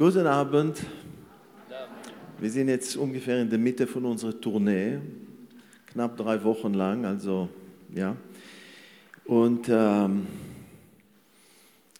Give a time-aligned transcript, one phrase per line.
[0.00, 0.78] Guten Abend.
[2.38, 4.98] Wir sind jetzt ungefähr in der Mitte von unserer Tournee,
[5.88, 7.50] knapp drei Wochen lang, also
[7.94, 8.16] ja.
[9.26, 10.26] Und ähm,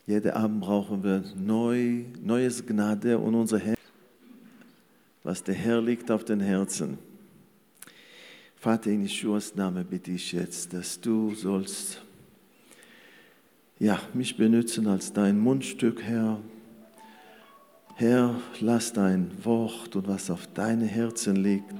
[0.06, 3.78] jeden Abend brauchen wir neu, neues Gnade und unser Herz,
[5.22, 6.96] was der Herr liegt auf den Herzen.
[8.56, 12.00] Vater, in Jeschuas Namen bitte ich jetzt, dass du sollst
[13.78, 16.40] ja, mich benutzen als dein Mundstück, Herr.
[18.00, 21.74] Herr, lass dein Wort und was auf deine Herzen liegt,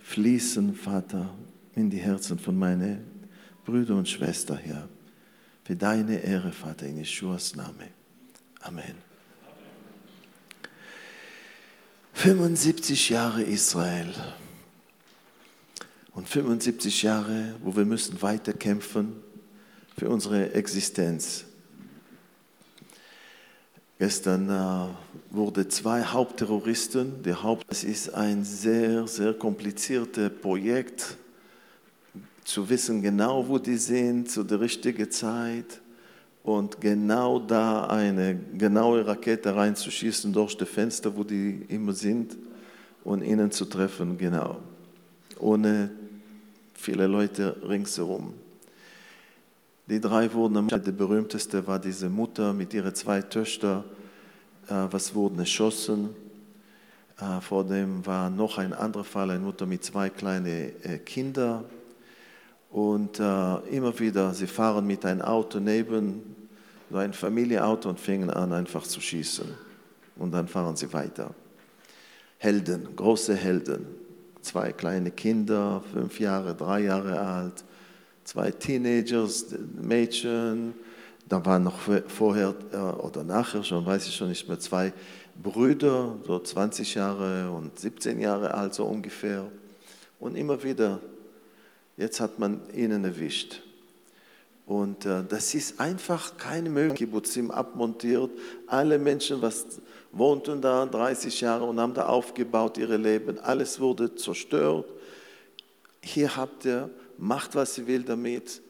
[0.00, 1.28] fließen, Vater,
[1.74, 3.04] in die Herzen von meinen
[3.66, 4.88] Brüdern und Schwestern, Herr.
[5.64, 7.90] Für deine Ehre, Vater, in Jeschuas Namen.
[8.62, 8.94] Amen.
[12.14, 14.14] 75 Jahre Israel
[16.14, 19.16] und 75 Jahre, wo wir müssen weiter kämpfen
[19.98, 21.44] für unsere Existenz.
[23.98, 31.16] Gestern äh, wurde zwei Hauptterroristen, der Haupt, es ist ein sehr, sehr kompliziertes Projekt,
[32.44, 35.80] zu wissen genau, wo die sind, zu der richtigen Zeit
[36.44, 42.36] und genau da eine genaue Rakete reinzuschießen durch das Fenster, wo die immer sind
[43.02, 44.58] und ihnen zu treffen, genau,
[45.40, 45.90] ohne
[46.72, 48.32] viele Leute ringsherum.
[49.88, 53.84] Die drei wurden, der berühmteste war diese Mutter mit ihren zwei Töchtern,
[54.68, 56.10] äh, was wurden erschossen.
[57.18, 61.64] Äh, vor dem war noch ein anderer Fall, eine Mutter mit zwei kleinen äh, Kindern.
[62.70, 66.36] Und immer wieder, sie fahren mit einem Auto neben,
[66.90, 69.46] so ein Familienauto und fingen an einfach zu schießen.
[70.16, 71.30] Und dann fahren sie weiter.
[72.36, 73.86] Helden, große Helden
[74.42, 77.64] zwei kleine Kinder, fünf Jahre, drei Jahre alt,
[78.28, 79.46] zwei Teenagers,
[79.80, 80.74] Mädchen,
[81.26, 81.78] dann waren noch
[82.08, 84.92] vorher äh, oder nachher schon, weiß ich schon nicht mehr, zwei
[85.42, 89.46] Brüder, so 20 Jahre und 17 Jahre alt, so ungefähr.
[90.20, 91.00] Und immer wieder,
[91.96, 93.62] jetzt hat man ihnen erwischt.
[94.66, 96.98] Und äh, das ist einfach keine Möglichkeit.
[96.98, 98.30] Kibbutzim abmontiert.
[98.66, 99.80] Alle Menschen, was
[100.12, 103.38] wohnten da 30 Jahre und haben da aufgebaut ihre Leben.
[103.38, 104.84] Alles wurde zerstört.
[106.02, 108.62] Hier habt ihr, macht was ihr will damit.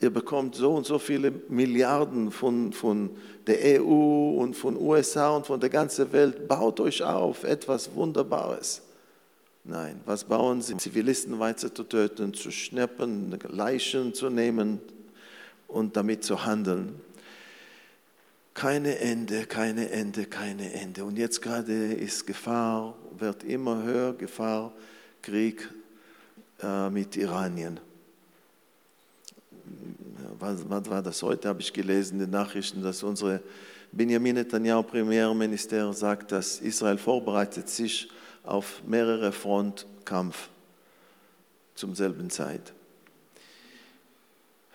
[0.00, 3.10] Ihr bekommt so und so viele Milliarden von, von
[3.46, 6.48] der EU und von USA und von der ganzen Welt.
[6.48, 8.80] Baut euch auf, etwas Wunderbares.
[9.64, 10.76] Nein, was bauen sie?
[10.78, 14.80] Zivilisten weiter zu töten, zu schnappen, Leichen zu nehmen,
[15.70, 17.00] und damit zu handeln.
[18.54, 21.04] Keine Ende, keine Ende, keine Ende.
[21.04, 24.72] Und jetzt gerade ist Gefahr, wird immer höher, Gefahr,
[25.22, 25.68] Krieg
[26.62, 27.80] äh, mit Iranien.
[30.38, 31.48] Was, was, war das heute?
[31.48, 33.40] Habe ich gelesen in den Nachrichten, dass unsere
[33.92, 38.08] Benjamin Netanyahu, Premierminister, sagt, dass Israel vorbereitet sich
[38.44, 40.48] auf mehrere Frontkampf
[41.74, 42.72] zum selben Zeit.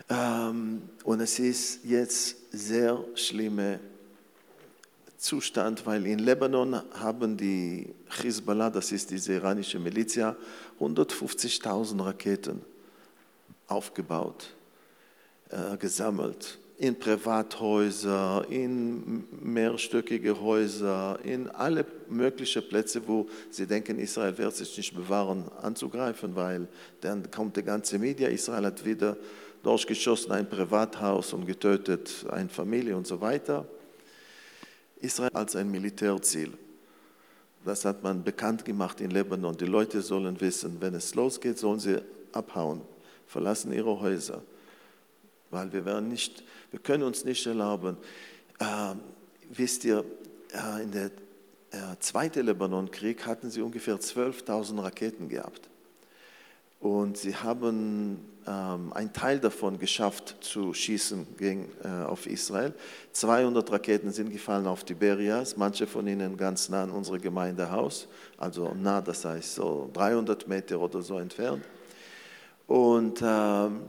[0.10, 3.80] Ähm, und es ist jetzt sehr schlimmer
[5.18, 10.36] Zustand, weil in Lebanon haben die Hezbollah, das ist diese iranische Militia,
[10.80, 12.62] 150.000 Raketen
[13.68, 14.54] aufgebaut,
[15.50, 16.60] äh, gesammelt.
[16.78, 24.76] In Privathäuser, in mehrstöckige Häuser, in alle möglichen Plätze, wo sie denken, Israel wird sich
[24.76, 26.68] nicht bewahren, anzugreifen, weil
[27.00, 29.16] dann kommt die ganze Media, Israel hat wieder
[29.64, 33.66] durchgeschossen ein Privathaus und getötet eine Familie und so weiter.
[35.00, 36.52] Israel als ein Militärziel.
[37.66, 39.58] Das hat man bekannt gemacht in Lebanon.
[39.58, 42.00] Die Leute sollen wissen, wenn es losgeht, sollen sie
[42.32, 42.82] abhauen,
[43.26, 44.44] verlassen ihre Häuser.
[45.50, 47.98] Weil wir, werden nicht, wir können uns nicht erlauben.
[48.60, 48.94] Äh,
[49.50, 50.06] wisst ihr,
[50.54, 55.70] äh, in der äh, Zweiten Libanonkrieg hatten sie ungefähr 12.000 Raketen gehabt.
[56.80, 62.74] Und sie haben ähm, einen Teil davon geschafft zu schießen gegen, äh, auf Israel.
[63.12, 68.08] 200 Raketen sind gefallen auf Tiberias, manche von ihnen ganz nah an unserem Gemeindehaus,
[68.38, 71.64] also nah, das heißt so 300 Meter oder so entfernt.
[72.68, 73.82] Und, ähm,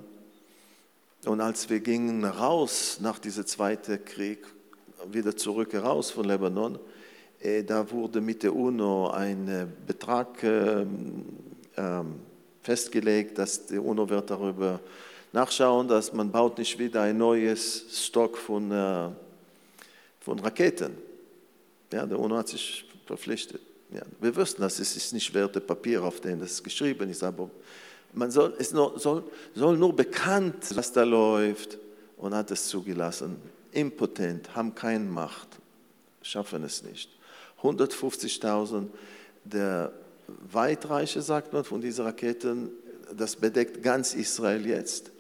[1.25, 4.47] und als wir gingen raus nach diesem Zweiten Krieg,
[5.11, 6.79] wieder zurück heraus von Lebanon,
[7.41, 11.27] äh, da wurde mit der UNO ein äh, Betrag ähm,
[11.77, 12.21] ähm
[12.67, 14.81] festgelegt, dass die UNO wird darüber
[15.33, 19.09] nachschauen, dass man baut nicht wieder ein neues Stock von, äh,
[20.21, 20.97] von Raketen.
[21.93, 23.61] Ja, der UNO hat sich verpflichtet.
[23.91, 27.49] Ja, wir wussten, dass es ist nicht werte Papier, auf dem das geschrieben ist, aber
[28.13, 29.23] man soll, es nur, soll,
[29.55, 31.79] soll nur bekannt, was da läuft
[32.17, 33.37] und hat es zugelassen.
[33.71, 35.49] Impotent, haben keine Macht,
[36.21, 37.11] schaffen es nicht.
[37.63, 38.89] 150.000.
[39.45, 39.93] Der
[40.53, 42.71] Weitreiche, sagt man, von diesen Raketen,
[43.17, 45.11] das bedeckt ganz Israel jetzt.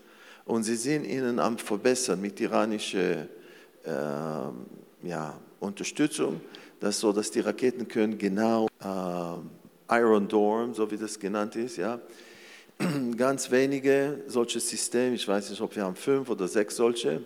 [0.44, 3.26] Und sie sind ihnen am Verbessern mit iranischer
[3.84, 3.88] äh,
[5.02, 6.40] ja, Unterstützung,
[6.80, 11.76] dass so, dass die Raketen können genau äh, Iron Dome, so wie das genannt ist,
[11.76, 12.00] ja,
[13.16, 17.22] ganz wenige solche Systeme, ich weiß nicht, ob wir haben fünf oder sechs solche,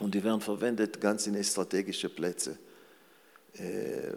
[0.00, 2.56] und die werden verwendet ganz in strategische Plätze.
[3.54, 4.12] Äh,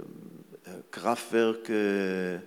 [0.90, 2.42] Kraftwerke,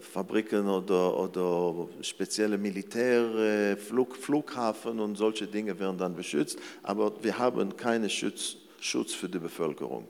[0.00, 8.10] Fabriken oder, oder spezielle Militärflughafen und solche Dinge werden dann beschützt, aber wir haben keinen
[8.10, 10.08] Schutz, Schutz für die Bevölkerung.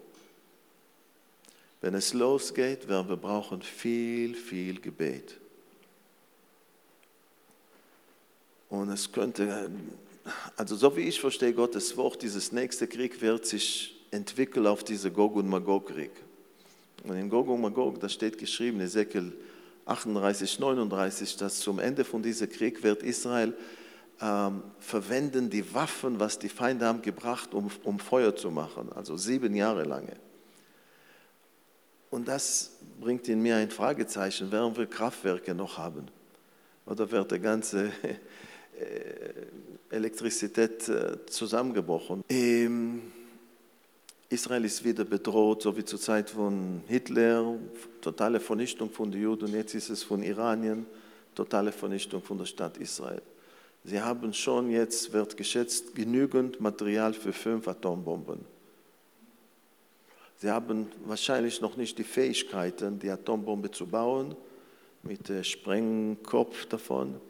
[1.80, 5.36] Wenn es losgeht, werden wir brauchen viel, viel Gebet.
[8.70, 9.68] Und es könnte,
[10.56, 15.10] also so wie ich verstehe Gottes Wort, dieses nächste Krieg wird sich entwickeln auf diese
[15.10, 16.12] Gog- und Magog-Krieg.
[17.04, 19.32] Und in Gog und Magog, da steht geschrieben, Ezekiel
[19.86, 23.54] 38, 39, dass zum Ende von diesem Krieg wird Israel
[24.20, 29.16] ähm, verwenden die Waffen, was die Feinde haben gebracht, um, um Feuer zu machen, also
[29.16, 30.14] sieben Jahre lange.
[32.10, 36.06] Und das bringt in mir ein Fragezeichen, werden wir Kraftwerke noch haben?
[36.86, 37.86] Oder wird der ganze
[38.78, 42.22] äh, Elektrizität äh, zusammengebrochen.
[42.28, 43.02] Ähm,
[44.32, 47.54] Israel ist wieder bedroht, so wie zur Zeit von Hitler,
[48.00, 50.86] totale Vernichtung von den Juden, und jetzt ist es von Iranien,
[51.34, 53.20] totale Vernichtung von der Stadt Israel.
[53.84, 58.40] Sie haben schon jetzt, wird geschätzt, genügend Material für fünf Atombomben.
[60.38, 64.34] Sie haben wahrscheinlich noch nicht die Fähigkeiten, die Atombombe zu bauen,
[65.02, 67.20] mit Sprengkopf davon.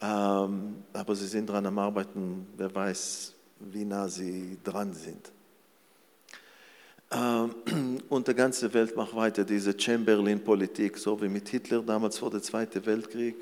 [0.00, 5.32] Ähm, aber sie sind daran am Arbeiten, wer weiß, wie nah sie dran sind.
[7.10, 7.54] Ähm,
[8.08, 12.42] und die ganze Welt macht weiter diese Chamberlain-Politik, so wie mit Hitler damals vor dem
[12.42, 13.36] Zweiten Weltkrieg.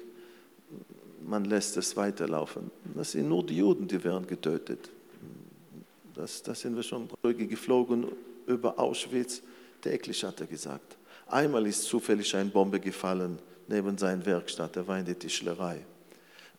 [1.27, 2.71] Man lässt es weiterlaufen.
[2.95, 4.91] Das sind nur die Juden, die werden getötet.
[6.15, 8.07] Das, das sind wir schon geflogen
[8.47, 9.43] über Auschwitz.
[9.81, 10.97] Täglich hat er gesagt.
[11.27, 14.77] Einmal ist zufällig eine Bombe gefallen neben seiner Werkstatt.
[14.77, 15.85] Er war in der Tischlerei.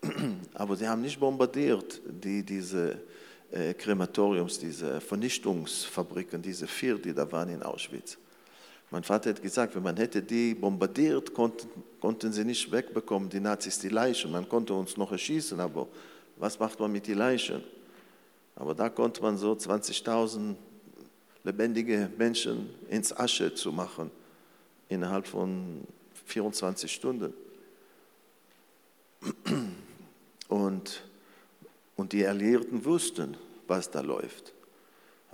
[0.56, 3.00] Aber sie haben nicht bombardiert, die, diese
[3.78, 8.18] Krematoriums, diese Vernichtungsfabriken, diese vier, die da waren in Auschwitz.
[8.92, 11.68] Mein Vater hat gesagt, wenn man hätte die bombardiert, konnten,
[12.00, 14.32] konnten sie nicht wegbekommen, die Nazis, die Leichen.
[14.32, 15.88] Man konnte uns noch erschießen, aber
[16.38, 17.64] was macht man mit den Leichen?
[18.56, 20.56] Aber da konnte man so 20.000
[21.44, 24.12] lebendige Menschen ins Asche zu machen,
[24.90, 25.86] innerhalb von
[26.26, 27.34] 24 Stunden.
[30.48, 31.04] Und,
[31.96, 33.38] und die Alliierten wussten,
[33.68, 34.54] was da läuft.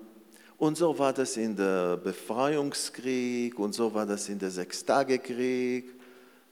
[0.59, 5.85] und so war das in der Befreiungskrieg und so war das in der Sechstagekrieg,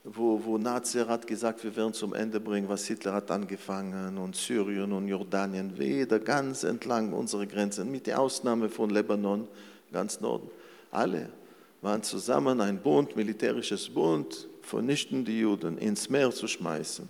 [0.02, 4.34] wo, wo Nazi hat gesagt, wir werden zum Ende bringen, was Hitler hat angefangen und
[4.34, 9.46] Syrien und Jordanien, wieder ganz entlang unserer Grenzen, mit der Ausnahme von Lebanon,
[9.92, 10.50] ganz Norden.
[10.90, 11.28] Alle
[11.82, 17.08] waren zusammen, ein Bund, militärisches Bund, vernichten die Juden, ins Meer zu schmeißen.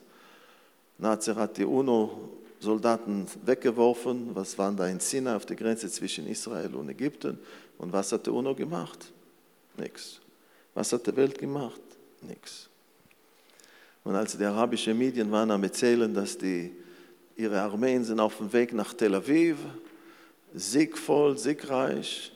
[0.98, 2.28] Nazi hat die UNO
[2.60, 4.34] Soldaten weggeworfen.
[4.34, 7.38] Was waren da in Sinai auf der Grenze zwischen Israel und Ägypten?
[7.78, 9.12] Und was hat der UNO gemacht?
[9.76, 10.20] Nichts.
[10.74, 11.80] Was hat die Welt gemacht?
[12.22, 12.68] Nichts.
[14.04, 16.72] Und als die arabischen Medien waren am Erzählen, dass die,
[17.36, 19.58] ihre Armeen sind auf dem Weg nach Tel Aviv,
[20.54, 22.32] siegvoll, siegreich,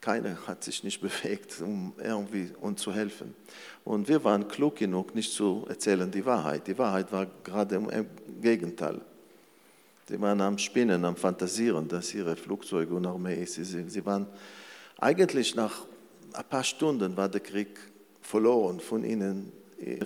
[0.00, 3.34] keiner hat sich nicht bewegt, um irgendwie uns zu helfen.
[3.84, 6.66] Und wir waren klug genug, nicht zu erzählen die Wahrheit.
[6.66, 8.06] Die Wahrheit war gerade im
[8.40, 9.00] Gegenteil.
[10.08, 13.90] Sie waren am Spinnen, am Fantasieren, dass ihre Flugzeuge und Armee sie sind.
[13.90, 14.26] Sie waren
[14.98, 15.84] eigentlich nach
[16.32, 17.78] ein paar Stunden war der Krieg
[18.20, 19.52] verloren von ihnen.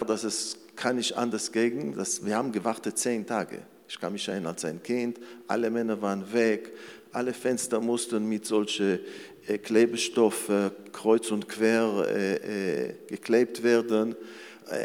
[0.07, 1.95] Das ist, kann ich anders gegen.
[1.97, 3.63] Das, wir haben gewartet zehn Tage.
[3.89, 5.19] Ich kann mich erinnern als ein Kind.
[5.49, 6.73] Alle Männer waren weg.
[7.13, 9.01] Alle Fenster mussten mit solchen
[9.47, 14.15] äh, Klebestoffe äh, kreuz und quer äh, geklebt werden.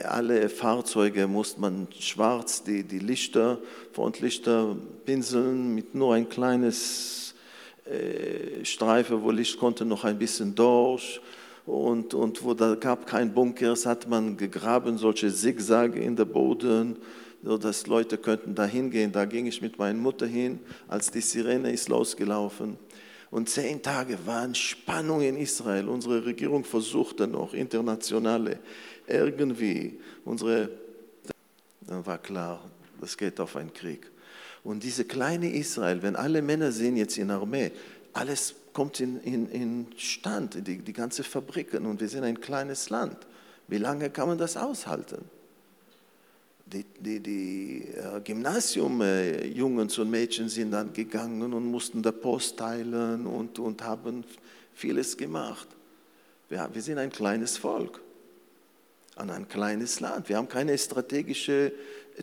[0.04, 3.60] Alle Fahrzeuge musste man schwarz, die, die Lichter,
[3.94, 7.36] Frontlichter pinseln mit nur ein kleines
[8.64, 11.22] Streifen, wo Licht konnte noch ein bisschen durch.
[11.68, 16.98] und, und wo da gab kein Bunkers, hat man gegraben, solche Zigzage in der Boden,
[17.44, 19.12] so dass Leute könnten da hingehen.
[19.12, 22.78] Da ging ich mit meiner Mutter hin, als die Sirene ist losgelaufen.
[23.38, 25.90] Und zehn Tage waren Spannung in Israel.
[25.90, 28.58] Unsere Regierung versuchte noch, internationale,
[29.06, 30.72] irgendwie, unsere,
[31.82, 32.68] dann war klar,
[33.00, 34.10] das geht auf einen Krieg.
[34.64, 37.72] Und diese kleine Israel, wenn alle Männer sind jetzt in Armee,
[38.12, 42.90] alles kommt in, in, in Stand, die, die ganze Fabriken und wir sind ein kleines
[42.90, 43.18] Land.
[43.68, 45.24] Wie lange kann man das aushalten?
[46.72, 53.26] Die, die, die äh, Gymnasiumjungs und Mädchen sind dann gegangen und mussten der Post teilen
[53.26, 54.26] und, und haben
[54.74, 55.68] vieles gemacht.
[56.50, 58.02] Wir, wir sind ein kleines Volk
[59.16, 60.30] an ein kleines Land.
[60.30, 61.72] Wir haben keine strategische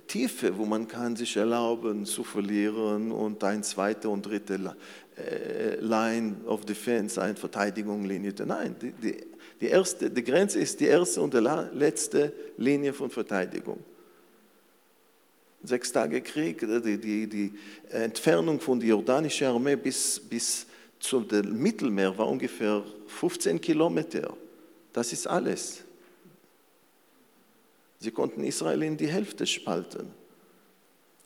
[0.06, 4.76] Tiefe, wo man kann sich erlauben zu verlieren und ein zweite und dritte
[5.16, 8.34] äh, Line of Defense, eine Verteidigungslinie.
[8.44, 9.16] Nein, die, die,
[9.60, 13.78] die, erste, die Grenze ist die erste und die letzte Linie von Verteidigung.
[15.64, 17.52] Sechs Tage Krieg, die, die, die
[17.88, 20.66] Entfernung von der jordanischen Armee bis, bis
[21.00, 24.37] zum Mittelmeer war ungefähr 15 Kilometer.
[24.92, 25.83] Das ist alles.
[27.99, 30.11] Sie konnten Israel in die Hälfte spalten.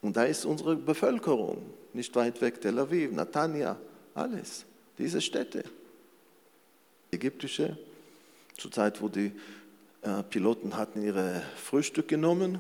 [0.01, 3.77] Und da ist unsere Bevölkerung, nicht weit weg, Tel Aviv, Natania,
[4.15, 4.65] alles,
[4.97, 5.65] diese Städte.
[7.11, 7.77] Ägyptische,
[8.57, 9.33] zur Zeit, wo die
[10.03, 12.59] äh, Piloten hatten ihre Frühstück genommen,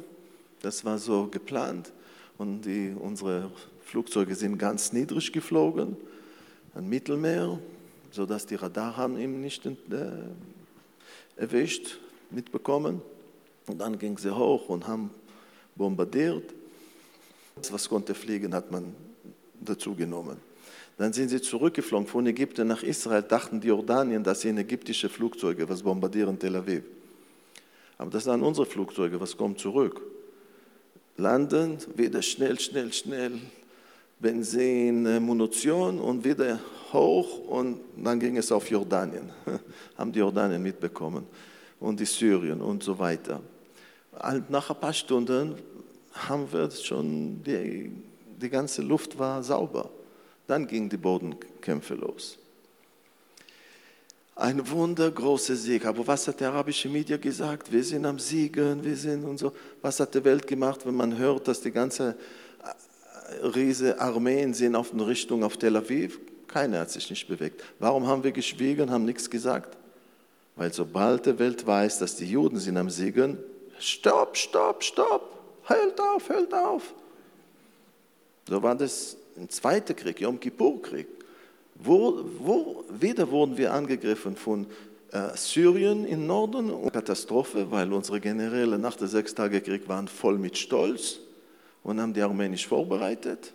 [0.62, 1.92] das war so geplant.
[2.36, 3.50] Und die, unsere
[3.82, 5.96] Flugzeuge sind ganz niedrig geflogen,
[6.74, 7.58] am Mittelmeer,
[8.10, 9.72] sodass die Radar haben ihn nicht äh,
[11.36, 11.98] erwischt,
[12.30, 13.02] mitbekommen.
[13.66, 15.10] Und dann ging sie hoch und haben
[15.74, 16.54] bombardiert.
[17.70, 18.94] Was konnte fliegen, hat man
[19.60, 20.36] dazu genommen.
[20.96, 25.68] Dann sind sie zurückgeflogen von Ägypten nach Israel, dachten die Jordanien, das sind ägyptische Flugzeuge,
[25.68, 26.82] was bombardieren Tel Aviv.
[27.96, 30.00] Aber das waren unsere Flugzeuge, was kommt zurück?
[31.18, 33.32] Landen, wieder schnell, schnell, schnell,
[34.18, 36.58] Benzin, äh, Munition und wieder
[36.92, 39.30] hoch und dann ging es auf Jordanien.
[39.98, 41.26] Haben die Jordanien mitbekommen
[41.78, 43.40] und die Syrien und so weiter
[44.48, 45.54] nach ein paar Stunden
[46.12, 47.92] haben wir schon, die,
[48.40, 49.90] die ganze Luft war sauber.
[50.46, 52.37] Dann gingen die Bodenkämpfe los.
[54.38, 55.84] Ein wundergroßer Sieg.
[55.84, 57.72] Aber was hat der arabische Media gesagt?
[57.72, 59.52] Wir sind am Siegen, wir sind und so.
[59.82, 62.16] Was hat die Welt gemacht, wenn man hört, dass die ganze
[62.62, 66.20] äh, riese Armeen sind auf der Richtung auf Tel Aviv?
[66.46, 67.64] Keiner hat sich nicht bewegt.
[67.80, 69.76] Warum haben wir geschwiegen, haben nichts gesagt?
[70.54, 73.38] Weil sobald die Welt weiß, dass die Juden sind am Siegen,
[73.80, 76.94] Stopp, stopp, stopp, hört auf, hört auf.
[78.48, 81.17] So war das ein zweiter Krieg, Yom Kippur-Krieg.
[81.78, 84.66] Wo, wo, wieder wurden wir angegriffen von
[85.12, 91.20] äh, Syrien im Norden, Katastrophe, weil unsere Generäle nach dem Sechstagekrieg waren voll mit Stolz
[91.82, 93.52] und haben die Armee nicht vorbereitet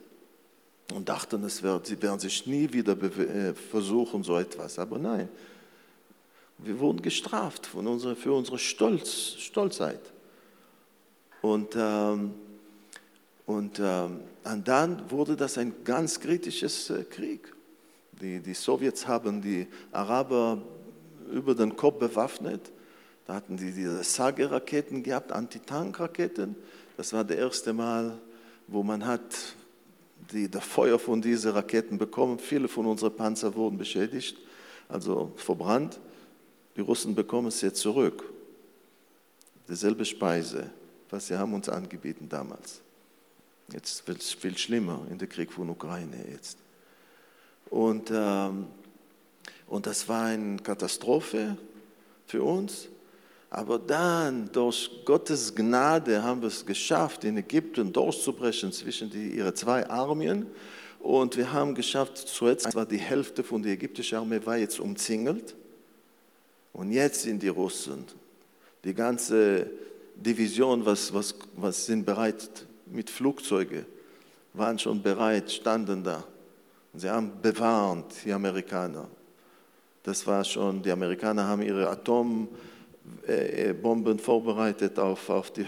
[0.94, 4.80] und dachten, es wird, sie werden sich nie wieder äh, versuchen, so etwas.
[4.80, 5.28] Aber nein,
[6.60, 10.00] wir wurden gestraft von unserer, für unsere Stolz, Stolzheit.
[11.42, 12.34] Und, ähm,
[13.46, 17.54] und, ähm, und dann wurde das ein ganz kritisches äh, Krieg.
[18.22, 20.62] Die, die Sowjets haben die Araber
[21.32, 22.72] über den Kopf bewaffnet.
[23.26, 26.56] Da hatten die diese Sage-Raketen gehabt, Antitank-Raketen.
[26.98, 28.20] Das war das erste Mal,
[28.68, 29.22] wo man hat
[30.32, 32.40] die, das Feuer von diesen Raketen bekommen.
[32.40, 34.38] Viele von unseren Panzer wurden beschädigt,
[34.90, 36.00] also verbrannt.
[36.76, 38.24] Die Russen bekommen es jetzt zurück.
[39.68, 40.70] Dieselbe Speise
[41.14, 42.82] was sie haben uns angeboten damals.
[43.72, 46.58] Jetzt wird es viel schlimmer in der Krieg von Ukraine jetzt.
[47.74, 48.68] Und, ähm,
[49.66, 51.58] und das war eine Katastrophe
[52.28, 52.88] für uns.
[53.50, 59.56] Aber dann, durch Gottes Gnade, haben wir es geschafft, in Ägypten durchzubrechen zwischen die, ihre
[59.56, 60.46] zwei Armeen.
[61.00, 65.56] Und wir haben geschafft, zuerst war die Hälfte von der ägyptischen Armee war jetzt umzingelt.
[66.74, 68.06] Und jetzt sind die Russen,
[68.84, 69.68] die ganze
[70.16, 73.88] Division, was, was, was sind bereit mit Flugzeugen,
[74.54, 76.24] waren schon bereit, standen da.
[76.94, 79.08] Sie haben bewarnt, die Amerikaner.
[80.04, 82.50] Das war schon, die Amerikaner haben ihre Atombomben
[83.26, 85.66] äh, vorbereitet auf, auf die.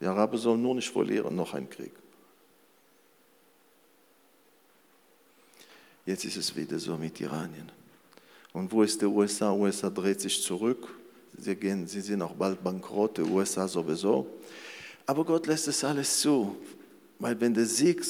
[0.00, 1.92] Die Araber sollen nur nicht verlieren, noch ein Krieg.
[6.04, 7.72] Jetzt ist es wieder so mit Iranien.
[8.52, 9.52] Und wo ist der USA?
[9.52, 10.86] USA dreht sich zurück
[11.38, 14.26] Sie, gehen, sie sind auch bald bankrott, die USA sowieso.
[15.04, 16.56] Aber Gott lässt es alles zu,
[17.18, 18.02] weil wenn der Sieg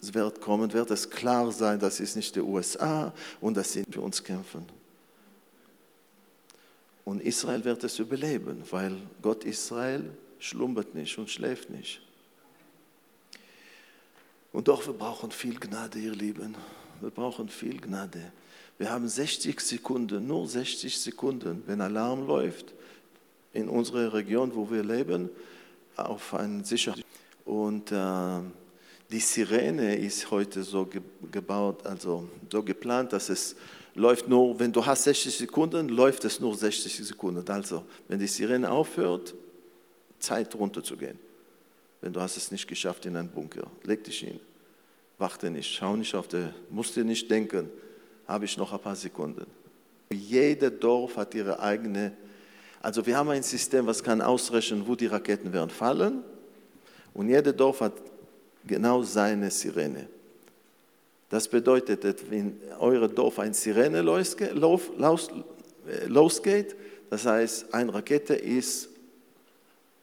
[0.00, 4.00] wird kommen, wird es klar sein, das ist nicht die USA und dass sie für
[4.00, 4.66] uns kämpfen.
[7.04, 12.02] Und Israel wird es überleben, weil Gott Israel schlummert nicht und schläft nicht.
[14.52, 16.54] Und doch, wir brauchen viel Gnade, ihr Lieben.
[17.00, 18.32] Wir brauchen viel Gnade.
[18.76, 22.74] Wir haben 60 Sekunden, nur 60 Sekunden, wenn Alarm läuft
[23.52, 25.30] in unserer Region, wo wir leben,
[25.96, 27.04] auf ein Sicherheit.
[27.44, 28.40] Und äh,
[29.10, 31.00] die Sirene ist heute so ge
[31.32, 33.56] gebaut, also so geplant, dass es
[33.94, 37.48] läuft nur, wenn du hast 60 Sekunden, läuft es nur 60 Sekunden.
[37.50, 39.34] Also, wenn die Sirene aufhört,
[40.18, 41.18] Zeit runterzugehen.
[42.00, 44.38] Wenn du hast es nicht geschafft in einen Bunker, leg dich hin.
[45.18, 47.68] Warte nicht, schau nicht auf der, musst dir nicht denken,
[48.26, 49.46] habe ich noch ein paar Sekunden.
[50.12, 52.12] Jeder Dorf hat ihre eigene,
[52.80, 56.22] also wir haben ein System, was kann ausrechnen, wo die Raketen werden fallen.
[57.14, 57.94] Und jeder Dorf hat
[58.68, 60.06] genau seine Sirene.
[61.28, 64.54] Das bedeutet, wenn eure Dorf ein Sirene losgeht,
[67.10, 68.88] das heißt, eine Rakete ist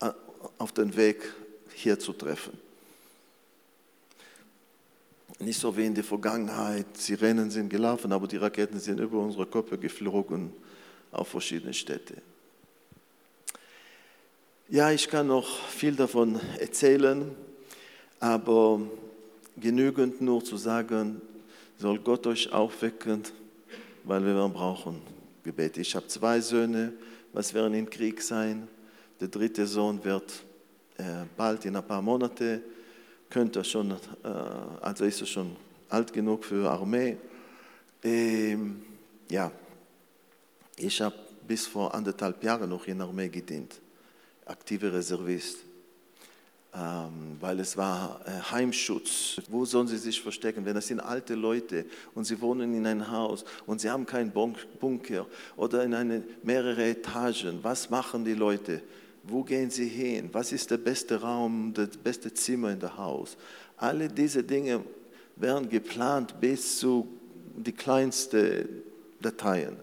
[0.01, 0.09] äh,
[0.57, 1.23] auf dem Weg
[1.73, 2.59] hier zu treffen.
[5.39, 9.45] Nicht so wie in der Vergangenheit, Sirenen sind gelaufen, aber die Raketen sind über unsere
[9.45, 10.53] Köpfe geflogen
[11.11, 12.15] auf verschiedene Städte.
[14.69, 17.35] Ja, ich kann noch viel davon erzählen,
[18.25, 18.81] aber
[19.55, 21.21] genügend nur zu sagen,
[21.77, 23.21] soll Gott euch aufwecken,
[24.03, 24.99] weil wir brauchen
[25.43, 25.77] Gebet.
[25.77, 26.93] Ich habe zwei Söhne,
[27.33, 28.67] was werden im Krieg sein.
[29.19, 30.43] Der dritte Sohn wird
[30.97, 31.03] äh,
[31.37, 32.63] bald in ein paar Monate,
[33.29, 33.95] könnte schon, äh,
[34.81, 35.55] also ist er schon
[35.89, 37.17] alt genug für Armee.
[38.03, 38.81] Ähm,
[39.29, 39.51] ja,
[40.77, 41.15] ich habe
[41.47, 43.79] bis vor anderthalb Jahren noch in der Armee gedient,
[44.47, 45.59] aktiver Reservist.
[46.77, 49.39] Ähm, weil es war äh, Heimschutz.
[49.47, 50.65] Wo sollen sie sich verstecken?
[50.65, 54.31] Wenn das sind alte Leute und sie wohnen in einem Haus und sie haben keinen
[54.31, 58.81] Bunker oder in eine, mehrere Etagen, was machen die Leute?
[59.23, 60.29] Wo gehen sie hin?
[60.33, 63.37] Was ist der beste Raum, das beste Zimmer in der Haus?
[63.77, 64.83] Alle diese Dinge
[65.37, 67.07] werden geplant bis zu
[67.55, 68.67] die kleinsten
[69.21, 69.77] Dateien.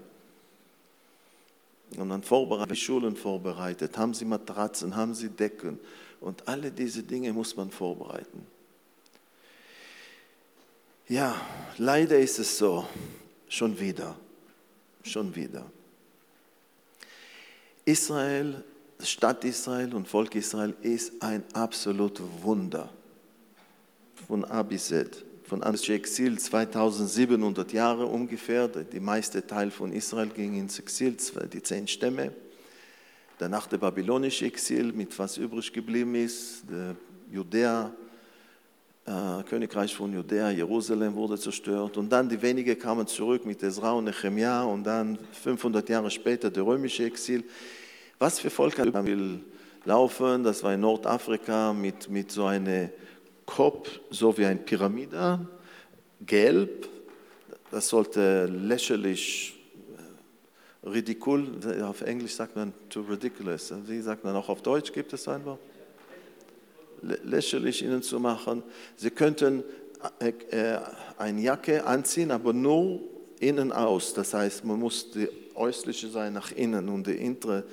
[1.97, 5.79] Und dann vorbereitet, Schulen vorbereitet, haben sie Matratzen, haben sie Decken,
[6.23, 8.47] und alle diese Dinge muss man vorbereiten.
[11.09, 11.35] Ja,
[11.79, 12.87] leider ist es so,
[13.49, 14.17] schon wieder,
[15.03, 15.71] schon wieder.
[17.85, 18.63] Israel,
[19.01, 22.89] Stadt Israel und Volk Israel ist ein absolutes Wunder.
[24.29, 25.25] Von A bis Z.
[25.45, 28.69] Von ans Exil 2700 Jahre ungefähr.
[28.69, 31.17] Die meiste Teil von Israel ging ins Exil,
[31.53, 32.33] die zehn Stämme.
[33.39, 36.95] Danach der babylonische Exil, mit was übrig geblieben ist, der
[37.31, 37.93] Judäa,
[39.05, 41.97] äh, Königreich von Judäa, Jerusalem wurde zerstört.
[41.97, 46.51] Und dann die wenigen kamen zurück mit Ezra und Nehemiah und dann 500 Jahre später
[46.51, 47.43] der römische Exil.
[48.19, 49.41] Was für Volk will
[49.85, 50.45] laufen?
[50.45, 52.91] Das war in Nordafrika mit, mit so einem
[53.45, 55.41] Kopf, so wie ein Pyramide,
[56.25, 56.89] gelb.
[57.71, 59.62] Das sollte lächerlich
[60.85, 61.47] ridicul,
[61.83, 63.73] auf Englisch sagt man too ridiculous.
[63.87, 65.61] Wie sagt man auch auf Deutsch, gibt es ein Wort?
[67.25, 68.63] Lächerlich ihnen zu machen.
[68.97, 69.65] Sie könnten
[70.21, 70.79] äh, äh,
[71.19, 73.01] eine Jacke anziehen, aber nur
[73.41, 74.15] innen aus.
[74.15, 77.65] Das heißt, man muss die äußerliche sein nach innen und die innere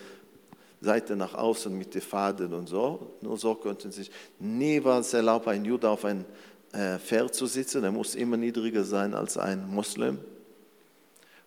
[0.81, 3.15] Seite nach außen mit den Faden und so.
[3.21, 6.25] Nur so könnten sich niemals erlauben, ein Jude auf ein
[6.71, 7.83] äh, Pferd zu sitzen.
[7.83, 10.19] Er muss immer niedriger sein als ein Muslim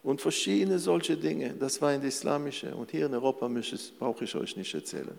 [0.02, 1.54] und verschiedene solche Dinge.
[1.58, 2.74] Das war in der islamische.
[2.74, 3.48] Und hier in Europa
[3.98, 5.18] brauche ich euch nicht erzählen.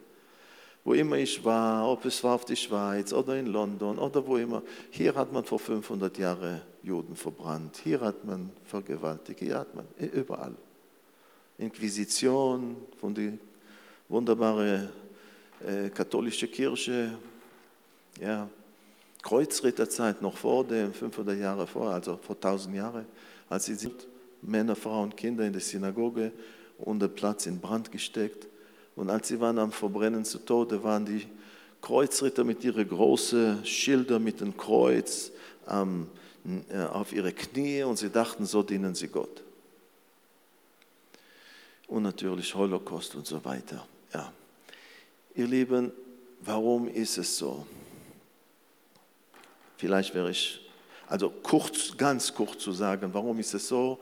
[0.84, 4.36] Wo immer ich war, ob es war auf die Schweiz oder in London oder wo
[4.36, 9.74] immer, hier hat man vor 500 Jahren Juden verbrannt, hier hat man vergewaltigt, hier hat
[9.74, 10.54] man überall.
[11.58, 13.34] Inquisition von der
[14.10, 14.90] wunderbaren
[15.66, 17.18] äh, katholischen Kirche,
[18.20, 18.50] ja,
[19.22, 23.06] Kreuzritterzeit noch vor dem, 500 Jahre vor, also vor 1000 Jahren,
[23.48, 24.06] als sie sind
[24.46, 26.32] Männer, Frauen, Kinder in der Synagoge
[26.78, 28.48] und der Platz in Brand gesteckt.
[28.96, 31.26] Und als sie waren am Verbrennen zu Tode, waren die
[31.82, 35.32] Kreuzritter mit ihren großen Schildern mit dem Kreuz
[35.68, 36.08] ähm,
[36.92, 39.42] auf ihre Knie und sie dachten, so dienen sie Gott.
[41.88, 43.86] Und natürlich Holocaust und so weiter.
[44.14, 44.32] Ja.
[45.36, 45.92] Ihr Lieben,
[46.42, 47.66] warum ist es so?
[49.78, 50.62] Vielleicht wäre ich,
[51.08, 54.00] also kurz, ganz kurz zu sagen, warum ist es so?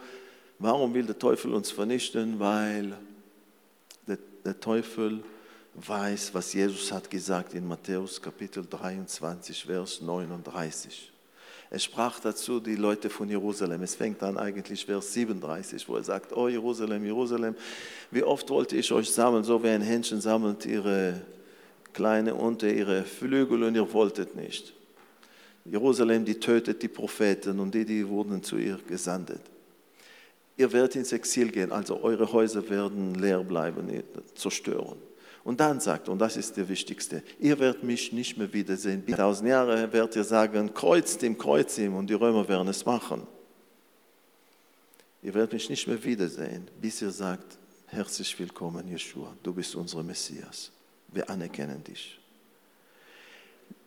[0.64, 2.40] Warum will der Teufel uns vernichten?
[2.40, 2.96] Weil
[4.06, 5.24] der, der Teufel
[5.74, 11.12] weiß, was Jesus hat gesagt in Matthäus Kapitel 23, Vers 39.
[11.72, 13.82] Es sprach dazu die Leute von Jerusalem.
[13.82, 17.56] Es fängt an eigentlich Vers 37, wo er sagt, oh Jerusalem, Jerusalem,
[18.12, 21.22] wie oft wollte ich euch sammeln, so wie ein Händchen sammelt ihre
[21.92, 24.76] kleine unter ihre Flügel und ihr wolltet nicht.
[25.66, 29.51] Jerusalem, die tötet die Propheten und die, die wurden zu ihr gesandet.
[30.58, 34.04] Ihr werdet ins Exil gehen, also eure Häuser werden leer bleiben,
[34.36, 34.98] zerstören.
[35.44, 39.02] Und dann sagt, und das ist der Wichtigste, ihr werdet mich nicht mehr wiedersehen.
[39.02, 42.86] Bis tausend Jahre werdet ihr sagen, kreuzt ihm, kreuzt ihm, und die Römer werden es
[42.86, 43.26] machen.
[45.24, 50.04] Ihr werdet mich nicht mehr wiedersehen, bis ihr sagt, herzlich willkommen, Jeshua, du bist unser
[50.04, 50.72] Messias.
[51.08, 52.20] Wir anerkennen dich.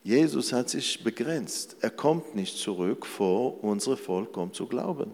[0.02, 1.76] Jesus hat sich begrenzt.
[1.80, 5.12] Er kommt nicht zurück, vor unser Volk kommt zu glauben.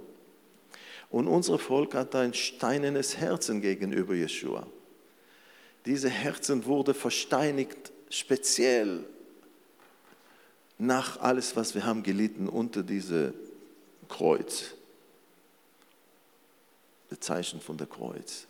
[1.10, 4.66] Und unser Volk hat ein steinernes Herzen gegenüber Jeshua.
[5.86, 9.04] Diese Herzen wurde versteinigt, speziell
[10.78, 13.34] nach alles, was wir haben gelitten unter diesem
[14.08, 14.74] Kreuz.
[17.08, 18.46] Das Zeichen von der Kreuz.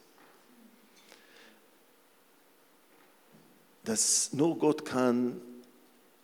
[3.85, 5.41] dass nur Gott kann